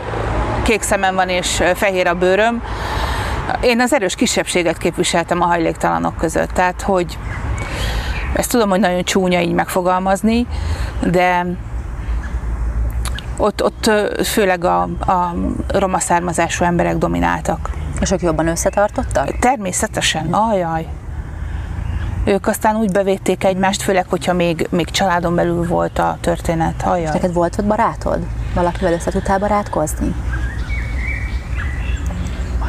[0.63, 2.63] kék szemem van és fehér a bőröm,
[3.61, 7.19] én az erős kisebbséget képviseltem a hajléktalanok között, tehát hogy
[8.33, 10.47] ezt tudom, hogy nagyon csúnya így megfogalmazni,
[11.11, 11.47] de
[13.37, 13.91] ott, ott
[14.25, 15.35] főleg a, a
[15.69, 17.71] roma származású emberek domináltak.
[18.01, 19.39] És ők jobban összetartottak?
[19.39, 20.87] Természetesen, ajaj.
[22.25, 26.83] Ők aztán úgy bevédték egymást, főleg, hogyha még, még családon belül volt a történet.
[26.83, 27.03] Ajaj.
[27.03, 28.19] És neked volt ott barátod?
[28.55, 30.15] Valakivel össze tudtál barátkozni?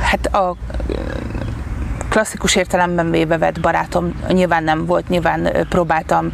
[0.08, 0.56] Hát a
[2.10, 6.32] klasszikus értelemben véve vett barátom nyilván nem volt, nyilván próbáltam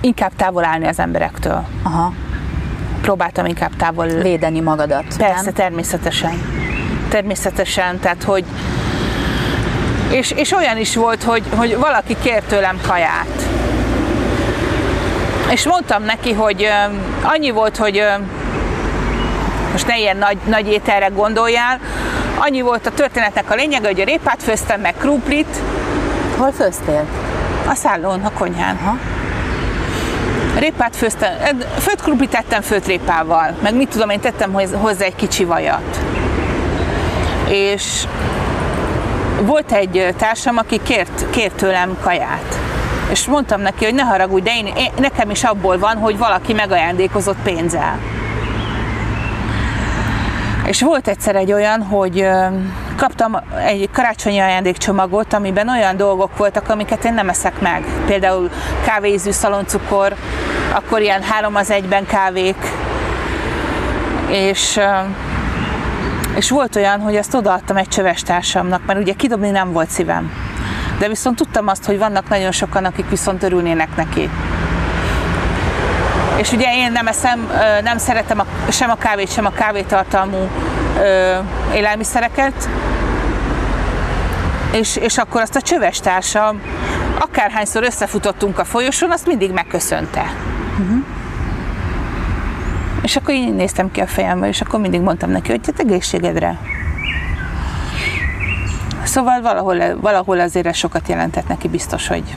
[0.00, 1.66] inkább távol állni az emberektől.
[1.82, 2.12] Aha.
[3.00, 4.06] Próbáltam inkább távol...
[4.06, 5.54] Védeni magadat, Persze, nem?
[5.54, 6.62] természetesen
[7.14, 8.44] természetesen, tehát hogy
[10.10, 13.48] és, és olyan is volt, hogy, hogy valaki kért tőlem kaját.
[15.50, 16.68] És mondtam neki, hogy
[17.22, 18.02] annyi volt, hogy
[19.72, 21.80] most ne ilyen nagy, nagy ételre gondoljál,
[22.36, 25.62] annyi volt a történetnek a lényege, hogy a répát főztem, meg krumplit.
[26.36, 27.06] Hol főztél?
[27.66, 28.78] A szállón, a konyhán.
[28.78, 28.98] Ha?
[30.58, 31.30] Répát főztem,
[31.78, 36.00] főtt krumplit tettem főtt répával, meg mit tudom, én tettem hozzá egy kicsi vajat
[37.48, 38.06] és
[39.40, 42.58] volt egy társam, aki kért, kért tőlem kaját.
[43.10, 46.52] És mondtam neki, hogy ne haragudj, de én, én, nekem is abból van, hogy valaki
[46.52, 47.98] megajándékozott pénzzel.
[50.66, 52.28] És volt egyszer egy olyan, hogy
[52.96, 57.84] kaptam egy karácsonyi ajándékcsomagot, amiben olyan dolgok voltak, amiket én nem eszek meg.
[58.06, 58.50] Például
[58.84, 60.14] kávéízű szaloncukor,
[60.72, 62.56] akkor ilyen három az egyben kávék,
[64.28, 64.80] és
[66.36, 70.32] és volt olyan, hogy ezt odaadtam egy csöves társamnak, mert ugye kidobni nem volt szívem.
[70.98, 74.30] De viszont tudtam azt, hogy vannak nagyon sokan, akik viszont örülnének neki.
[76.36, 77.50] És ugye én nem eszem,
[77.82, 80.48] nem szeretem a, sem a kávét, sem a kávétartalmú
[81.74, 82.68] élelmiszereket,
[84.72, 86.60] és, és akkor azt a csöves társam,
[87.18, 90.32] akárhányszor összefutottunk a folyosón, azt mindig megköszönte.
[90.80, 91.04] Uh-huh.
[93.02, 96.58] És akkor így néztem ki a fejembe, és akkor mindig mondtam neki, hogy hát egészségedre.
[99.02, 102.36] Szóval valahol, valahol azért sokat jelentett neki biztos, hogy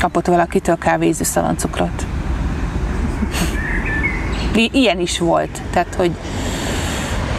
[0.00, 2.06] kapott valakitől kávézű szaloncukrot.
[4.54, 5.60] Ilyen is volt.
[5.70, 6.16] Tehát, hogy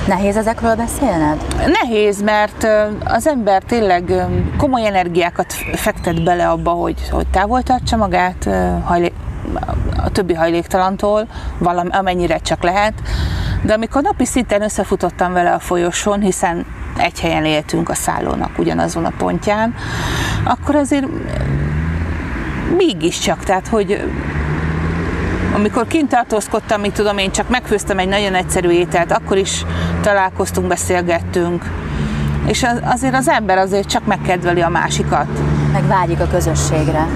[0.08, 1.46] Nehéz ezekről beszélned?
[1.82, 2.68] Nehéz, mert
[3.04, 4.14] az ember tényleg
[4.58, 8.50] komoly energiákat fektet bele abba, hogy, hogy távol tartsa magát
[8.84, 9.14] hajlé-
[10.04, 11.28] a többi hajléktalantól,
[11.58, 12.94] valami, amennyire csak lehet.
[13.62, 16.66] De amikor napi szinten összefutottam vele a folyosón, hiszen
[16.98, 19.76] egy helyen éltünk a szállónak ugyanazon a pontján,
[20.44, 21.06] akkor azért
[22.78, 24.12] mégiscsak, tehát hogy
[25.56, 29.66] amikor kint tartózkodtam, mit tudom én, csak megfőztem egy nagyon egyszerű ételt, akkor is
[30.02, 31.64] találkoztunk, beszélgettünk,
[32.46, 35.28] és azért az ember azért csak megkedveli a másikat.
[35.72, 37.08] Meg vágyik a közösségre.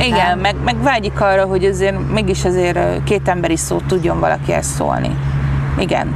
[0.00, 4.74] Igen, meg, meg vágyik arra, hogy azért mégis azért két emberi szót tudjon valaki ezt
[4.74, 5.16] szólni.
[5.78, 6.14] Igen.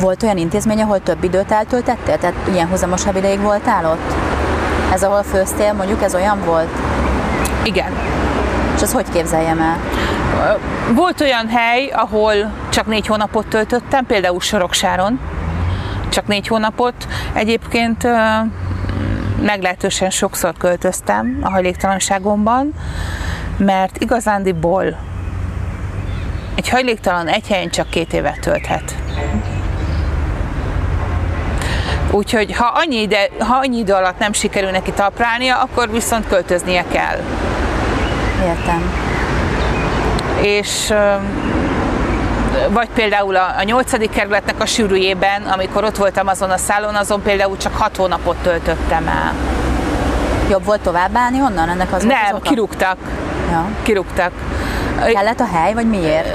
[0.00, 2.18] Volt olyan intézmény, ahol több időt eltöltettél?
[2.18, 4.14] Tehát ilyen hozamosabb ideig voltál ott?
[4.92, 6.68] Ez, ahol főztél, mondjuk ez olyan volt?
[7.64, 7.92] Igen.
[8.78, 9.78] És azt hogy képzeljem el?
[10.94, 15.20] Volt olyan hely, ahol csak négy hónapot töltöttem, például Soroksáron,
[16.08, 16.94] csak négy hónapot.
[17.32, 18.06] Egyébként
[19.42, 22.74] meglehetősen sokszor költöztem a hajléktalanságomban,
[23.56, 24.84] mert igazándiból
[26.54, 28.94] egy hajléktalan egy helyen csak két évet tölthet.
[32.10, 36.84] Úgyhogy ha annyi, ide, ha annyi idő alatt nem sikerül neki taprálnia, akkor viszont költöznie
[36.92, 37.18] kell.
[38.46, 38.92] Értem.
[40.40, 40.92] És
[42.70, 44.10] vagy például a, a 8.
[44.10, 49.08] kerületnek a sűrűjében, amikor ott voltam azon a szállón, azon például csak 6 hónapot töltöttem
[49.08, 49.34] el.
[50.50, 52.96] Jobb volt továbbállni onnan ennek az Nem, az kirúgtak.
[53.50, 53.66] Ja.
[53.82, 54.32] Kirúgtak.
[55.12, 56.26] Kellett a hely, vagy miért?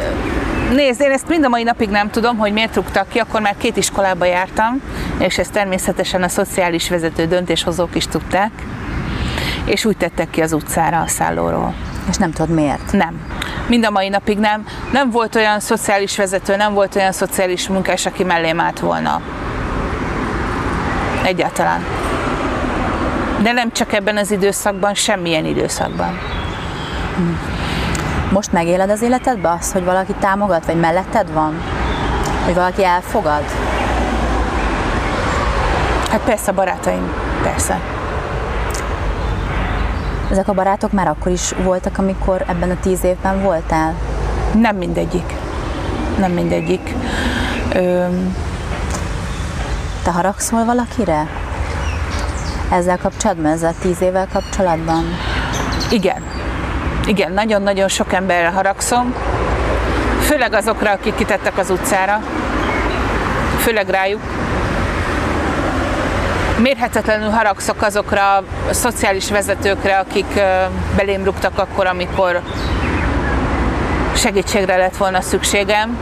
[0.74, 3.56] Nézd, én ezt mind a mai napig nem tudom, hogy miért rúgtak ki, akkor már
[3.58, 4.82] két iskolába jártam,
[5.18, 8.52] és ezt természetesen a szociális vezető döntéshozók is tudták,
[9.66, 11.74] és úgy tettek ki az utcára a szállóról.
[12.10, 12.92] És nem tudod miért?
[12.92, 13.22] Nem.
[13.68, 14.66] Mind a mai napig nem.
[14.92, 19.22] Nem volt olyan szociális vezető, nem volt olyan szociális munkás, aki mellém állt volna.
[21.24, 21.86] Egyáltalán.
[23.42, 26.20] De nem csak ebben az időszakban, semmilyen időszakban.
[28.32, 31.62] Most megéled az életedbe azt, hogy valaki támogat, vagy melletted van?
[32.46, 33.44] Hogy valaki elfogad?
[36.10, 37.14] Hát persze, barátaim,
[37.44, 37.93] persze.
[40.34, 43.94] Ezek a barátok már akkor is voltak, amikor ebben a tíz évben voltál?
[44.54, 45.34] Nem mindegyik.
[46.18, 46.94] Nem mindegyik.
[47.74, 48.06] Ö...
[50.04, 51.28] Te haragszol valakire?
[52.72, 55.04] Ezzel kapcsolatban, ezzel a tíz évvel kapcsolatban?
[55.90, 56.24] Igen.
[57.06, 59.14] Igen, nagyon-nagyon sok emberre haragszom.
[60.20, 62.22] Főleg azokra, akik kitettek az utcára.
[63.58, 64.22] Főleg rájuk
[66.64, 70.26] mérhetetlenül haragszok azokra a szociális vezetőkre, akik
[70.96, 72.42] belém rúgtak akkor, amikor
[74.16, 75.98] segítségre lett volna szükségem.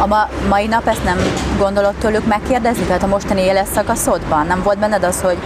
[0.00, 1.18] A ma, mai nap ezt nem
[1.58, 2.84] gondolod tőlük megkérdezni?
[2.84, 5.36] Tehát a mostani életszakaszodban nem volt benned az, hogy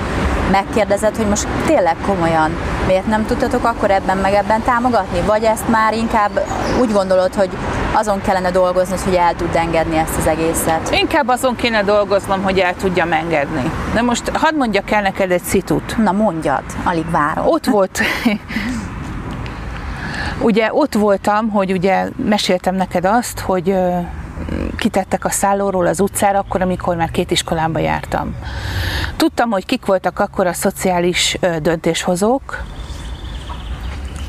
[0.50, 2.50] megkérdezed, hogy most tényleg komolyan
[2.86, 5.20] miért nem tudtatok akkor ebben meg ebben támogatni?
[5.20, 6.46] Vagy ezt már inkább
[6.80, 7.50] úgy gondolod, hogy
[7.96, 10.90] azon kellene dolgoznod, hogy el tud engedni ezt az egészet?
[10.90, 13.70] Inkább azon kéne dolgoznom, hogy el tudjam engedni.
[13.94, 15.96] De most hadd mondjak el neked egy szitut.
[15.96, 17.46] Na mondjad, alig várom.
[17.46, 18.00] Ott volt,
[20.40, 23.74] ugye ott voltam, hogy ugye meséltem neked azt, hogy
[24.76, 28.34] kitettek a szállóról az utcára, akkor, amikor már két iskolába jártam.
[29.16, 32.62] Tudtam, hogy kik voltak akkor a szociális döntéshozók,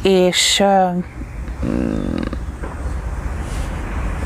[0.02, 0.64] és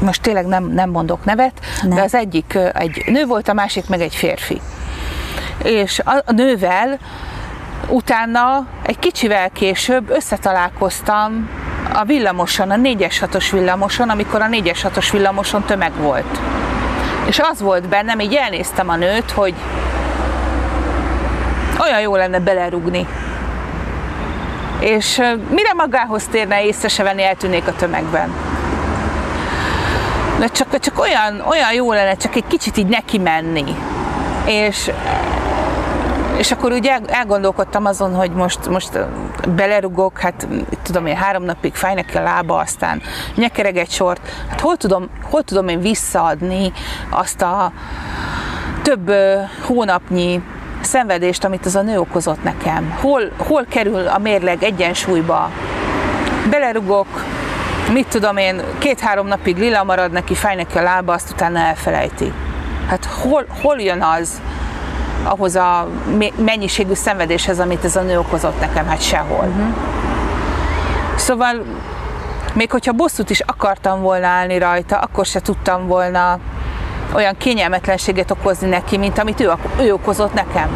[0.01, 1.95] most tényleg nem, nem mondok nevet, Ne.
[1.95, 4.61] de az egyik egy nő volt, a másik meg egy férfi.
[5.63, 6.99] És a, a nővel
[7.87, 11.49] utána egy kicsivel később összetalálkoztam
[11.93, 16.39] a villamoson, a 4-es 6-os villamoson, amikor a 4-es 6-os villamoson tömeg volt.
[17.27, 19.53] És az volt bennem, így elnéztem a nőt, hogy
[21.81, 23.07] olyan jó lenne belerugni.
[24.79, 28.50] És mire magához térne, észre se venni, eltűnék a tömegben.
[30.41, 33.75] De csak, csak olyan, olyan jó lenne csak egy kicsit így neki menni.
[34.45, 34.91] És
[36.37, 38.99] és akkor úgy el- elgondolkodtam azon, hogy most, most
[39.55, 40.47] belerugok, hát
[40.83, 43.01] tudom én, három napig fáj neki a lába, aztán
[43.35, 44.21] nyekereg egy sort.
[44.49, 46.71] Hát hol tudom, hol tudom én visszaadni
[47.09, 47.71] azt a
[48.81, 49.11] több
[49.65, 50.41] hónapnyi
[50.81, 52.97] szenvedést, amit az a nő okozott nekem?
[53.01, 55.51] Hol, hol kerül a mérleg egyensúlyba?
[56.49, 57.25] Belerugok,
[57.93, 62.33] mit tudom én, két-három napig lila marad neki, fáj neki a lába, azt utána elfelejti.
[62.87, 64.41] Hát hol, hol jön az,
[65.23, 65.87] ahhoz a
[66.35, 69.45] mennyiségű szenvedéshez, amit ez a nő okozott nekem, hát sehol.
[69.47, 69.75] Uh-huh.
[71.15, 71.63] Szóval
[72.53, 76.39] még hogyha bosszút is akartam volna állni rajta, akkor se tudtam volna
[77.13, 80.69] olyan kényelmetlenséget okozni neki, mint amit ő, ő okozott nekem.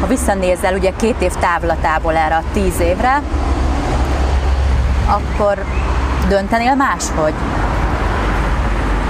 [0.00, 3.22] Ha visszanézel ugye két év távlatából erre a tíz évre,
[5.06, 5.64] akkor
[6.28, 7.34] döntenél máshogy?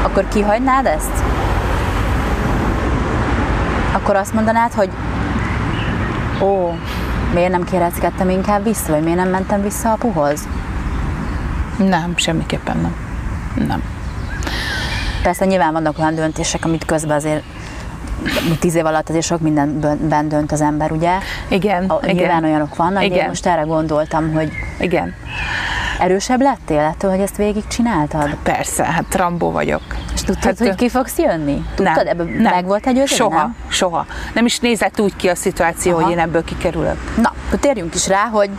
[0.03, 1.23] Akkor kihagynád ezt?
[3.93, 4.91] Akkor azt mondanád, hogy
[6.43, 6.75] ó,
[7.35, 10.49] miért nem kéreckedtem inkább vissza, vagy miért nem mentem vissza apuhoz?
[11.77, 12.97] Nem, semmiképpen nem.
[13.67, 13.83] Nem.
[15.23, 17.43] Persze nyilván vannak olyan döntések, amit közben azért
[18.61, 21.13] tíz év alatt azért sok mindenben dönt az ember, ugye?
[21.49, 22.15] Igen, A, igen.
[22.15, 23.29] Nyilván olyanok vannak, de én Igen.
[23.29, 25.15] most erre gondoltam, hogy Igen,
[26.01, 28.35] erősebb lettél ettől, hogy ezt végig csináltad?
[28.43, 29.81] persze, hát Rambó vagyok.
[30.15, 31.65] És tudtad, Hát, hogy ki fogsz jönni?
[31.75, 33.57] Tudtad, ebből meg volt egy Soha, nem?
[33.69, 34.07] soha.
[34.35, 36.03] Nem is nézett úgy ki a szituáció, Aha.
[36.03, 36.97] hogy én ebből kikerülök.
[37.23, 38.51] Na, akkor térjünk is rá, hogy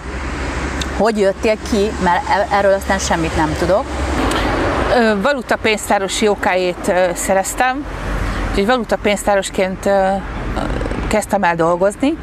[0.97, 3.83] hogy jöttél ki, mert e- erről aztán semmit nem tudok.
[4.97, 7.85] Ö, valutapénztáros jókájét ö, szereztem,
[8.49, 10.09] úgyhogy valutapénztárosként ö, ö,
[11.07, 12.17] kezdtem el dolgozni.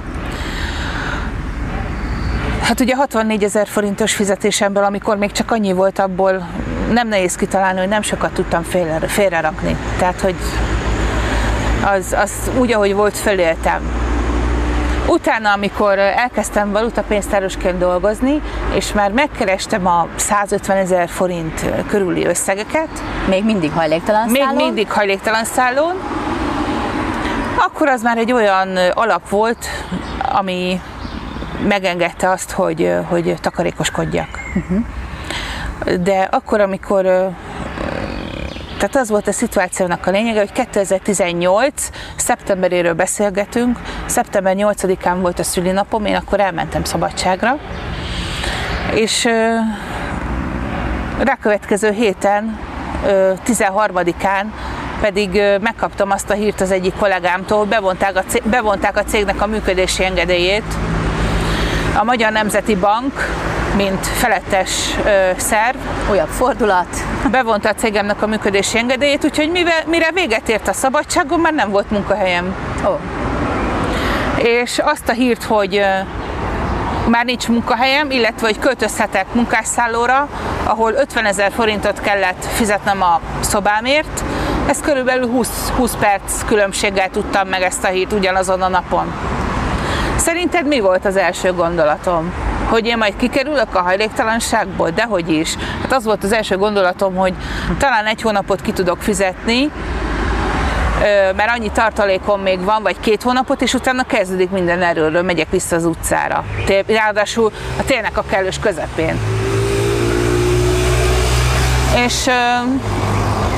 [2.65, 6.49] Hát ugye 64 ezer forintos fizetésemből, amikor még csak annyi volt, abból
[6.91, 9.77] nem nehéz kitalálni, hogy nem sokat tudtam félre, félrerakni.
[9.99, 10.35] Tehát, hogy
[11.97, 13.81] az, az úgy, ahogy volt, föléltem.
[15.07, 18.43] Utána, amikor elkezdtem valutapénztárosként dolgozni,
[18.75, 22.89] és már megkerestem a 150 ezer forint körüli összegeket,
[23.29, 24.65] Még mindig hajléktalan még szállón.
[24.65, 25.95] mindig hajléktalan szállón,
[27.57, 29.67] akkor az már egy olyan alap volt,
[30.33, 30.81] ami
[31.69, 34.29] megengedte azt, hogy, hogy takarékoskodjak.
[36.01, 37.33] De akkor, amikor
[38.79, 41.91] tehát az volt a szituációnak a lényege, hogy 2018.
[42.17, 47.59] szeptemberéről beszélgetünk, szeptember 8-án volt a szülinapom, én akkor elmentem szabadságra,
[48.95, 49.29] és
[51.19, 52.59] rákövetkező héten,
[53.07, 54.45] ö, 13-án
[55.01, 59.47] pedig megkaptam azt a hírt az egyik kollégámtól, bevonták a, cég, bevonták a cégnek a
[59.47, 60.94] működési engedélyét.
[61.99, 63.13] A Magyar Nemzeti Bank,
[63.77, 64.71] mint felettes
[65.05, 65.77] ö, szerv,
[66.11, 66.87] Újabb fordulat.
[67.31, 71.71] bevonta a cégemnek a működési engedélyét, úgyhogy mivel, mire véget ért a szabadságom, már nem
[71.71, 72.55] volt munkahelyem.
[72.87, 72.99] Ó,
[74.37, 75.85] És azt a hírt, hogy ö,
[77.09, 80.29] már nincs munkahelyem, illetve hogy költözhetek munkásszállóra,
[80.65, 84.25] ahol 50 ezer forintot kellett fizetnem a szobámért.
[84.69, 89.13] Ez körülbelül 20, 20 perc különbséggel tudtam meg ezt a hírt ugyanazon a napon.
[90.25, 92.33] Szerinted mi volt az első gondolatom?
[92.69, 94.91] Hogy én majd kikerülök a hajléktalanságból?
[94.91, 95.57] Dehogy is.
[95.83, 97.35] Hát az volt az első gondolatom, hogy
[97.79, 99.71] talán egy hónapot ki tudok fizetni,
[101.37, 105.77] mert annyi tartalékom még van, vagy két hónapot, és utána kezdődik minden erőről, megyek vissza
[105.77, 106.45] az utcára.
[106.87, 109.19] Ráadásul a télnek a kellős közepén.
[112.05, 112.25] És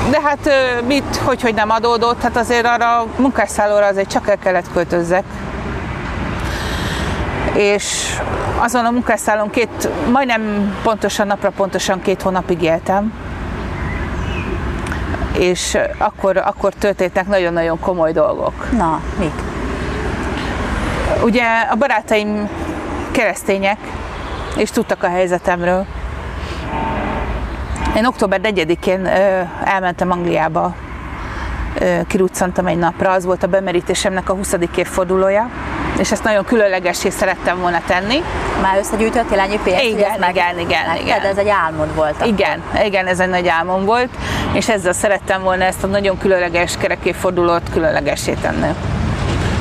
[0.09, 0.49] de hát
[0.87, 5.23] mit, hogy, hogy nem adódott, hát azért arra a munkásszállóra azért csak el kellett költözzek.
[7.57, 8.17] És
[8.59, 13.13] azon a munkásszállón két, majdnem pontosan napra pontosan két hónapig éltem
[15.37, 18.71] és akkor, akkor történtek nagyon-nagyon komoly dolgok.
[18.77, 19.33] na, mik?
[21.23, 22.49] Ugye a barátaim
[23.11, 23.77] keresztények,
[24.57, 25.85] és tudtak a helyzetemről.
[27.95, 30.75] Én október 4-én ö, elmentem Angliába,
[31.79, 34.55] ö, kiruccantam egy napra, az volt a bemerítésemnek a 20.
[34.75, 35.49] évfordulója,
[35.99, 38.23] és ezt nagyon különlegessé szerettem volna tenni.
[38.61, 39.83] Már összegyűjtöttél ennyi pénzt?
[39.83, 41.21] Igen, ezt meg- igen, igen, igen.
[41.21, 42.25] Ez egy álmod volt.
[42.25, 44.09] Igen, igen, ez egy nagy álmom volt,
[44.53, 48.67] és ezzel szerettem volna ezt a nagyon különleges kerekéfordulót különlegesé tenni.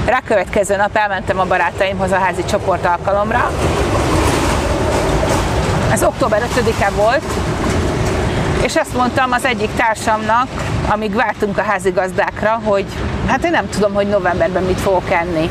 [0.06, 3.50] Rákövetkező nap elmentem a barátaimhoz a házi csoport alkalomra.
[5.92, 7.24] Ez október 5-e volt,
[8.62, 10.48] és ezt mondtam az egyik társamnak,
[10.88, 12.84] amíg vártunk a házigazdákra, hogy
[13.26, 15.50] hát én nem tudom, hogy novemberben mit fogok enni.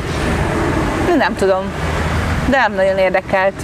[1.14, 1.72] Nem tudom,
[2.48, 3.54] de nem nagyon érdekelt.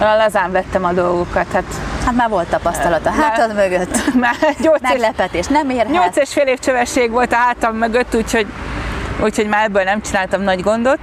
[0.00, 1.46] Lazán vettem a dolgokat.
[1.52, 1.64] Hát,
[2.04, 3.96] hát már volt tapasztalat a hátad mögött.
[4.20, 5.90] Már gyógyszeres, Meglepetés nem érhet.
[5.90, 8.46] Nyolc és fél év csövesség volt a hátam mögött, úgyhogy,
[9.22, 10.98] úgyhogy már ebből nem csináltam nagy gondot.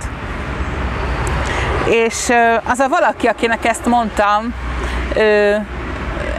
[1.86, 2.30] És
[2.64, 4.54] az a valaki, akinek ezt mondtam,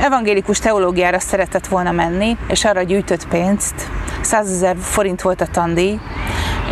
[0.00, 3.74] evangélikus teológiára szeretett volna menni, és arra gyűjtött pénzt.
[4.20, 5.98] 100 ezer forint volt a tandíj,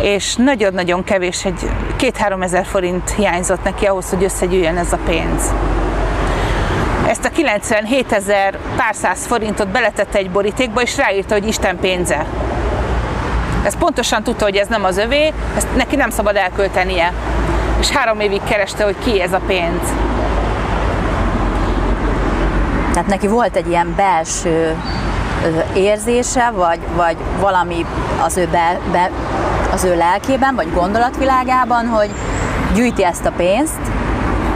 [0.01, 5.53] és nagyon-nagyon kevés, egy két-három ezer forint hiányzott neki ahhoz, hogy összegyűjjön ez a pénz.
[7.07, 12.25] Ezt a 97 ezer pár száz forintot beletette egy borítékba, és ráírta, hogy Isten pénze.
[13.63, 17.13] Ez pontosan tudta, hogy ez nem az övé, ezt neki nem szabad elköltenie.
[17.79, 19.93] És három évig kereste, hogy ki ez a pénz.
[22.93, 24.75] Tehát neki volt egy ilyen belső
[25.73, 27.85] érzése, vagy, vagy valami
[28.25, 29.09] az ő, be, be,
[29.71, 32.09] az ő lelkében, vagy gondolatvilágában, hogy
[32.73, 33.79] gyűjti ezt a pénzt,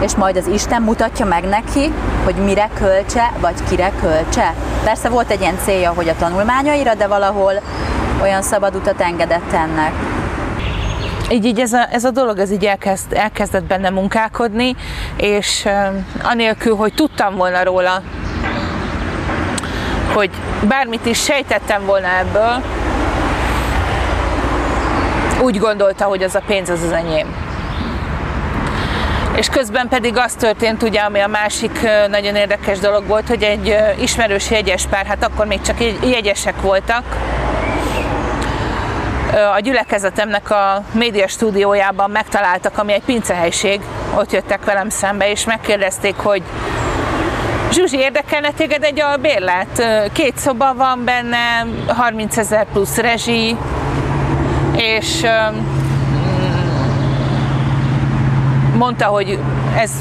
[0.01, 1.93] és majd az Isten mutatja meg neki,
[2.23, 4.53] hogy mire költse, vagy kire költse.
[4.83, 7.53] Persze volt egy ilyen célja, hogy a tanulmányaira, de valahol
[8.21, 9.91] olyan szabad utat engedett ennek.
[11.31, 14.75] Így, így ez, a, ez a dolog ez így elkezd, elkezdett benne munkálkodni,
[15.17, 15.67] és
[16.23, 18.01] anélkül, hogy tudtam volna róla,
[20.13, 20.29] hogy
[20.67, 22.63] bármit is sejtettem volna ebből,
[25.41, 27.35] úgy gondolta, hogy az a pénz az az enyém.
[29.35, 31.79] És közben pedig az történt, ugye, ami a másik
[32.09, 37.03] nagyon érdekes dolog volt, hogy egy ismerős jegyes pár, hát akkor még csak jegyesek voltak,
[39.55, 43.81] a gyülekezetemnek a média stúdiójában megtaláltak, ami egy pincehelység,
[44.15, 46.43] ott jöttek velem szembe, és megkérdezték, hogy
[47.71, 49.83] Zsuzsi, érdekelne téged egy a bérlet?
[50.13, 53.57] Két szoba van benne, 30 ezer plusz rezsi,
[54.79, 55.25] és
[58.77, 59.39] mondta, hogy
[59.77, 59.91] ez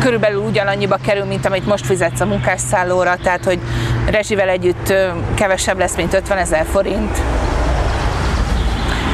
[0.00, 3.58] körülbelül ugyanannyiba kerül, mint amit most fizetsz a munkásszállóra, tehát hogy
[4.06, 4.92] rezsivel együtt
[5.34, 7.18] kevesebb lesz, mint 50 ezer forint.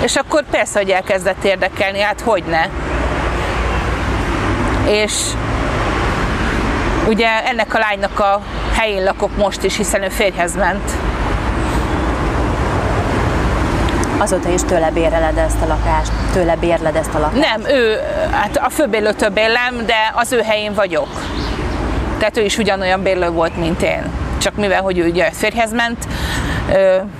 [0.02, 2.66] És akkor persze, hogy elkezdett érdekelni, hát hogy ne.
[4.90, 5.12] És
[7.08, 8.40] ugye ennek a lánynak a
[8.72, 10.90] helyén lakok most is, hiszen ő férjhez ment.
[14.20, 17.40] Azóta is tőle béreled ezt a lakást, tőle bérled ezt a lakást?
[17.40, 17.98] Nem, ő,
[18.30, 21.08] hát a főbérlőtől bérlem, de az ő helyén vagyok.
[22.18, 24.02] Tehát ő is ugyanolyan bérlő volt, mint én.
[24.38, 26.06] Csak mivel, hogy ő ugye férjhez ment,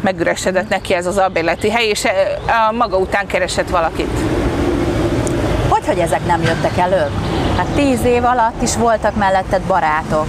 [0.00, 2.04] megüresedett neki ez az albérleti hely, és
[2.68, 4.18] a maga után keresett valakit.
[5.68, 7.10] Hogy, hogy ezek nem jöttek elő?
[7.56, 10.26] Hát tíz év alatt is voltak melletted barátok.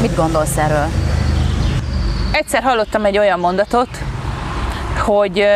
[0.00, 0.86] Mit gondolsz erről?
[2.32, 3.88] Egyszer hallottam egy olyan mondatot,
[5.00, 5.46] hogy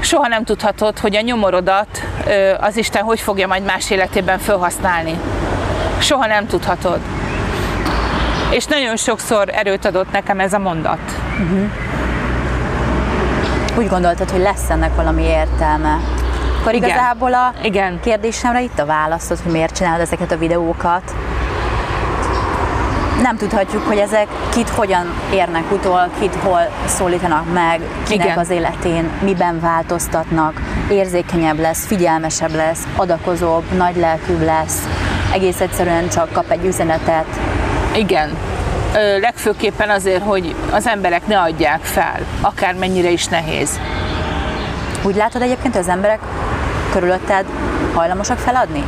[0.00, 2.02] soha nem tudhatod, hogy a nyomorodat
[2.60, 5.18] az Isten hogy fogja majd más életében felhasználni.
[5.98, 6.98] Soha nem tudhatod.
[8.50, 10.98] És nagyon sokszor erőt adott nekem ez a mondat.
[11.40, 11.70] Uh-huh.
[13.76, 15.98] Úgy gondoltad, hogy lesz ennek valami értelme?
[16.60, 16.88] Akkor Igen.
[16.88, 18.00] igazából a Igen.
[18.00, 21.14] kérdésemre itt a válaszod, hogy miért csinálod ezeket a videókat.
[23.22, 28.38] Nem tudhatjuk, hogy ezek kit hogyan érnek utol, kit hol szólítanak meg, kinek Igen.
[28.38, 30.60] az életén, miben változtatnak,
[30.90, 34.88] érzékenyebb lesz, figyelmesebb lesz, adakozóbb, nagy lelkűbb lesz,
[35.32, 37.26] egész egyszerűen csak kap egy üzenetet.
[37.96, 38.36] Igen,
[38.94, 43.80] Ö, legfőképpen azért, hogy az emberek ne adják fel, akár mennyire is nehéz.
[45.02, 46.20] Úgy látod egyébként, hogy az emberek
[46.90, 47.44] körülötted
[47.94, 48.84] hajlamosak feladni?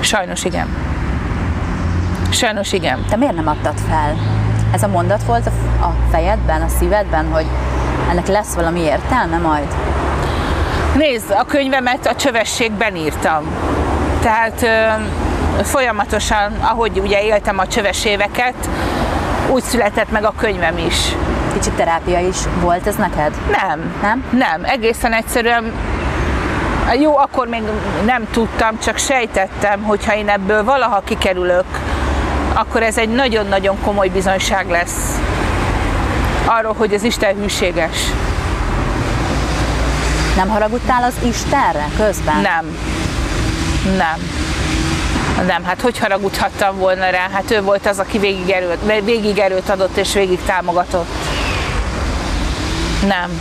[0.00, 0.93] Sajnos igen.
[2.34, 3.04] Sajnos igen.
[3.08, 4.16] Te miért nem adtad fel?
[4.72, 5.46] Ez a mondat volt
[5.80, 7.46] a fejedben, a szívedben, hogy
[8.10, 9.66] ennek lesz valami értelme majd?
[10.96, 13.44] Nézd, a könyvemet a csövességben írtam.
[14.20, 18.68] Tehát ö, folyamatosan, ahogy ugye éltem a csöves éveket,
[19.50, 21.16] úgy született meg a könyvem is.
[21.52, 23.32] Kicsit terápia is volt ez neked?
[23.50, 23.94] Nem.
[24.02, 24.24] Nem?
[24.30, 24.64] Nem.
[24.64, 25.72] Egészen egyszerűen
[27.00, 27.62] jó, akkor még
[28.04, 31.64] nem tudtam, csak sejtettem, hogyha én ebből valaha kikerülök,
[32.54, 35.18] akkor ez egy nagyon-nagyon komoly bizonyság lesz
[36.44, 37.96] arról, hogy az Isten hűséges.
[40.36, 42.40] Nem haragudtál az Istenre közben?
[42.40, 42.78] Nem.
[43.96, 44.42] Nem.
[45.46, 47.28] Nem, hát hogy haragudhattam volna rá?
[47.32, 51.14] Hát ő volt az, aki végig erőt, végig erőt adott és végig támogatott.
[53.06, 53.40] Nem.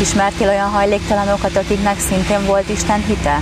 [0.00, 3.40] Ismertél olyan hajléktalanokat, akiknek szintén volt Isten hite?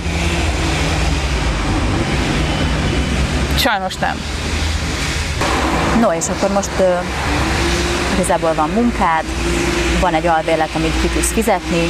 [3.63, 4.15] Sajnos nem.
[5.99, 6.87] No, és akkor most uh,
[8.13, 9.23] igazából van munkád,
[10.01, 11.83] van egy albérlet, amit ki tudsz fizetni,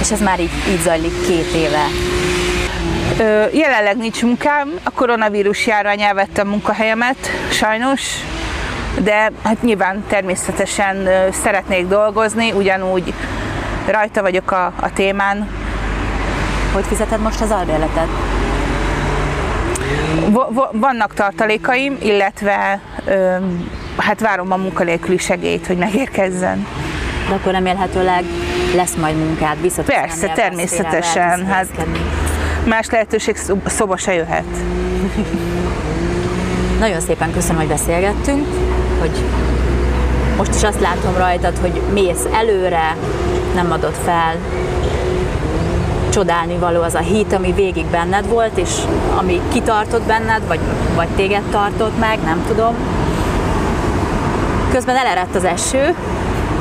[0.00, 1.84] és ez már így, így zajlik két éve.
[3.18, 8.02] Ö, jelenleg nincs munkám, a koronavírus járvány elvette a munkahelyemet, sajnos,
[8.98, 11.08] de hát nyilván természetesen
[11.42, 13.14] szeretnék dolgozni, ugyanúgy
[13.86, 15.48] rajta vagyok a, a témán.
[16.72, 18.08] Hogy fizeted most az albérletet?
[20.72, 22.80] Vannak tartalékaim, illetve
[23.96, 26.66] hát várom a munkanélküli segélyt, hogy megérkezzen.
[27.28, 28.24] De akkor remélhetőleg
[28.74, 31.46] lesz majd munkád, vissza Persze, természetesen.
[31.46, 31.66] Hát
[32.64, 33.36] más lehetőség
[33.66, 34.44] szoba se jöhet.
[36.78, 38.46] Nagyon szépen köszönöm, hogy beszélgettünk,
[39.00, 39.24] hogy
[40.36, 42.96] most is azt látom rajtad, hogy mész előre,
[43.54, 44.34] nem adod fel,
[46.14, 48.70] csodálni való az a hit, ami végig benned volt, és
[49.16, 50.60] ami kitartott benned, vagy,
[50.94, 52.74] vagy téged tartott meg, nem tudom.
[54.72, 55.94] Közben elerett az eső,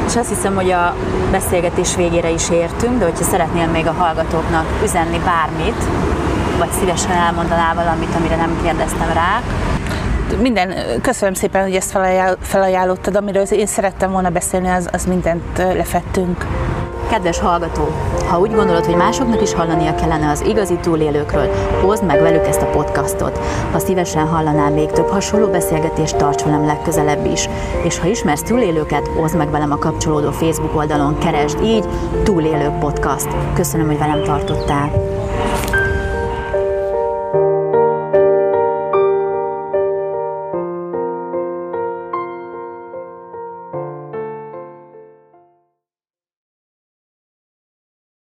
[0.08, 0.96] és azt hiszem, hogy a
[1.32, 5.84] beszélgetés végére is értünk, de hogyha szeretnél még a hallgatóknak üzenni bármit,
[6.58, 9.42] vagy szívesen elmondanál valamit, amire nem kérdeztem rá,
[10.42, 11.98] minden, köszönöm szépen, hogy ezt
[12.42, 16.46] felajánlottad, amiről én szerettem volna beszélni, az, az mindent lefettünk.
[17.14, 17.88] Kedves hallgató,
[18.28, 21.50] ha úgy gondolod, hogy másoknak is hallania kellene az igazi túlélőkről,
[21.82, 23.40] hozd meg velük ezt a podcastot.
[23.72, 27.50] Ha szívesen hallanál még több hasonló beszélgetést, tarts velem legközelebb is.
[27.84, 31.86] És ha ismersz túlélőket, hozd meg velem a kapcsolódó Facebook oldalon, keresd így
[32.24, 33.28] Túlélők Podcast.
[33.54, 34.92] Köszönöm, hogy velem tartottál.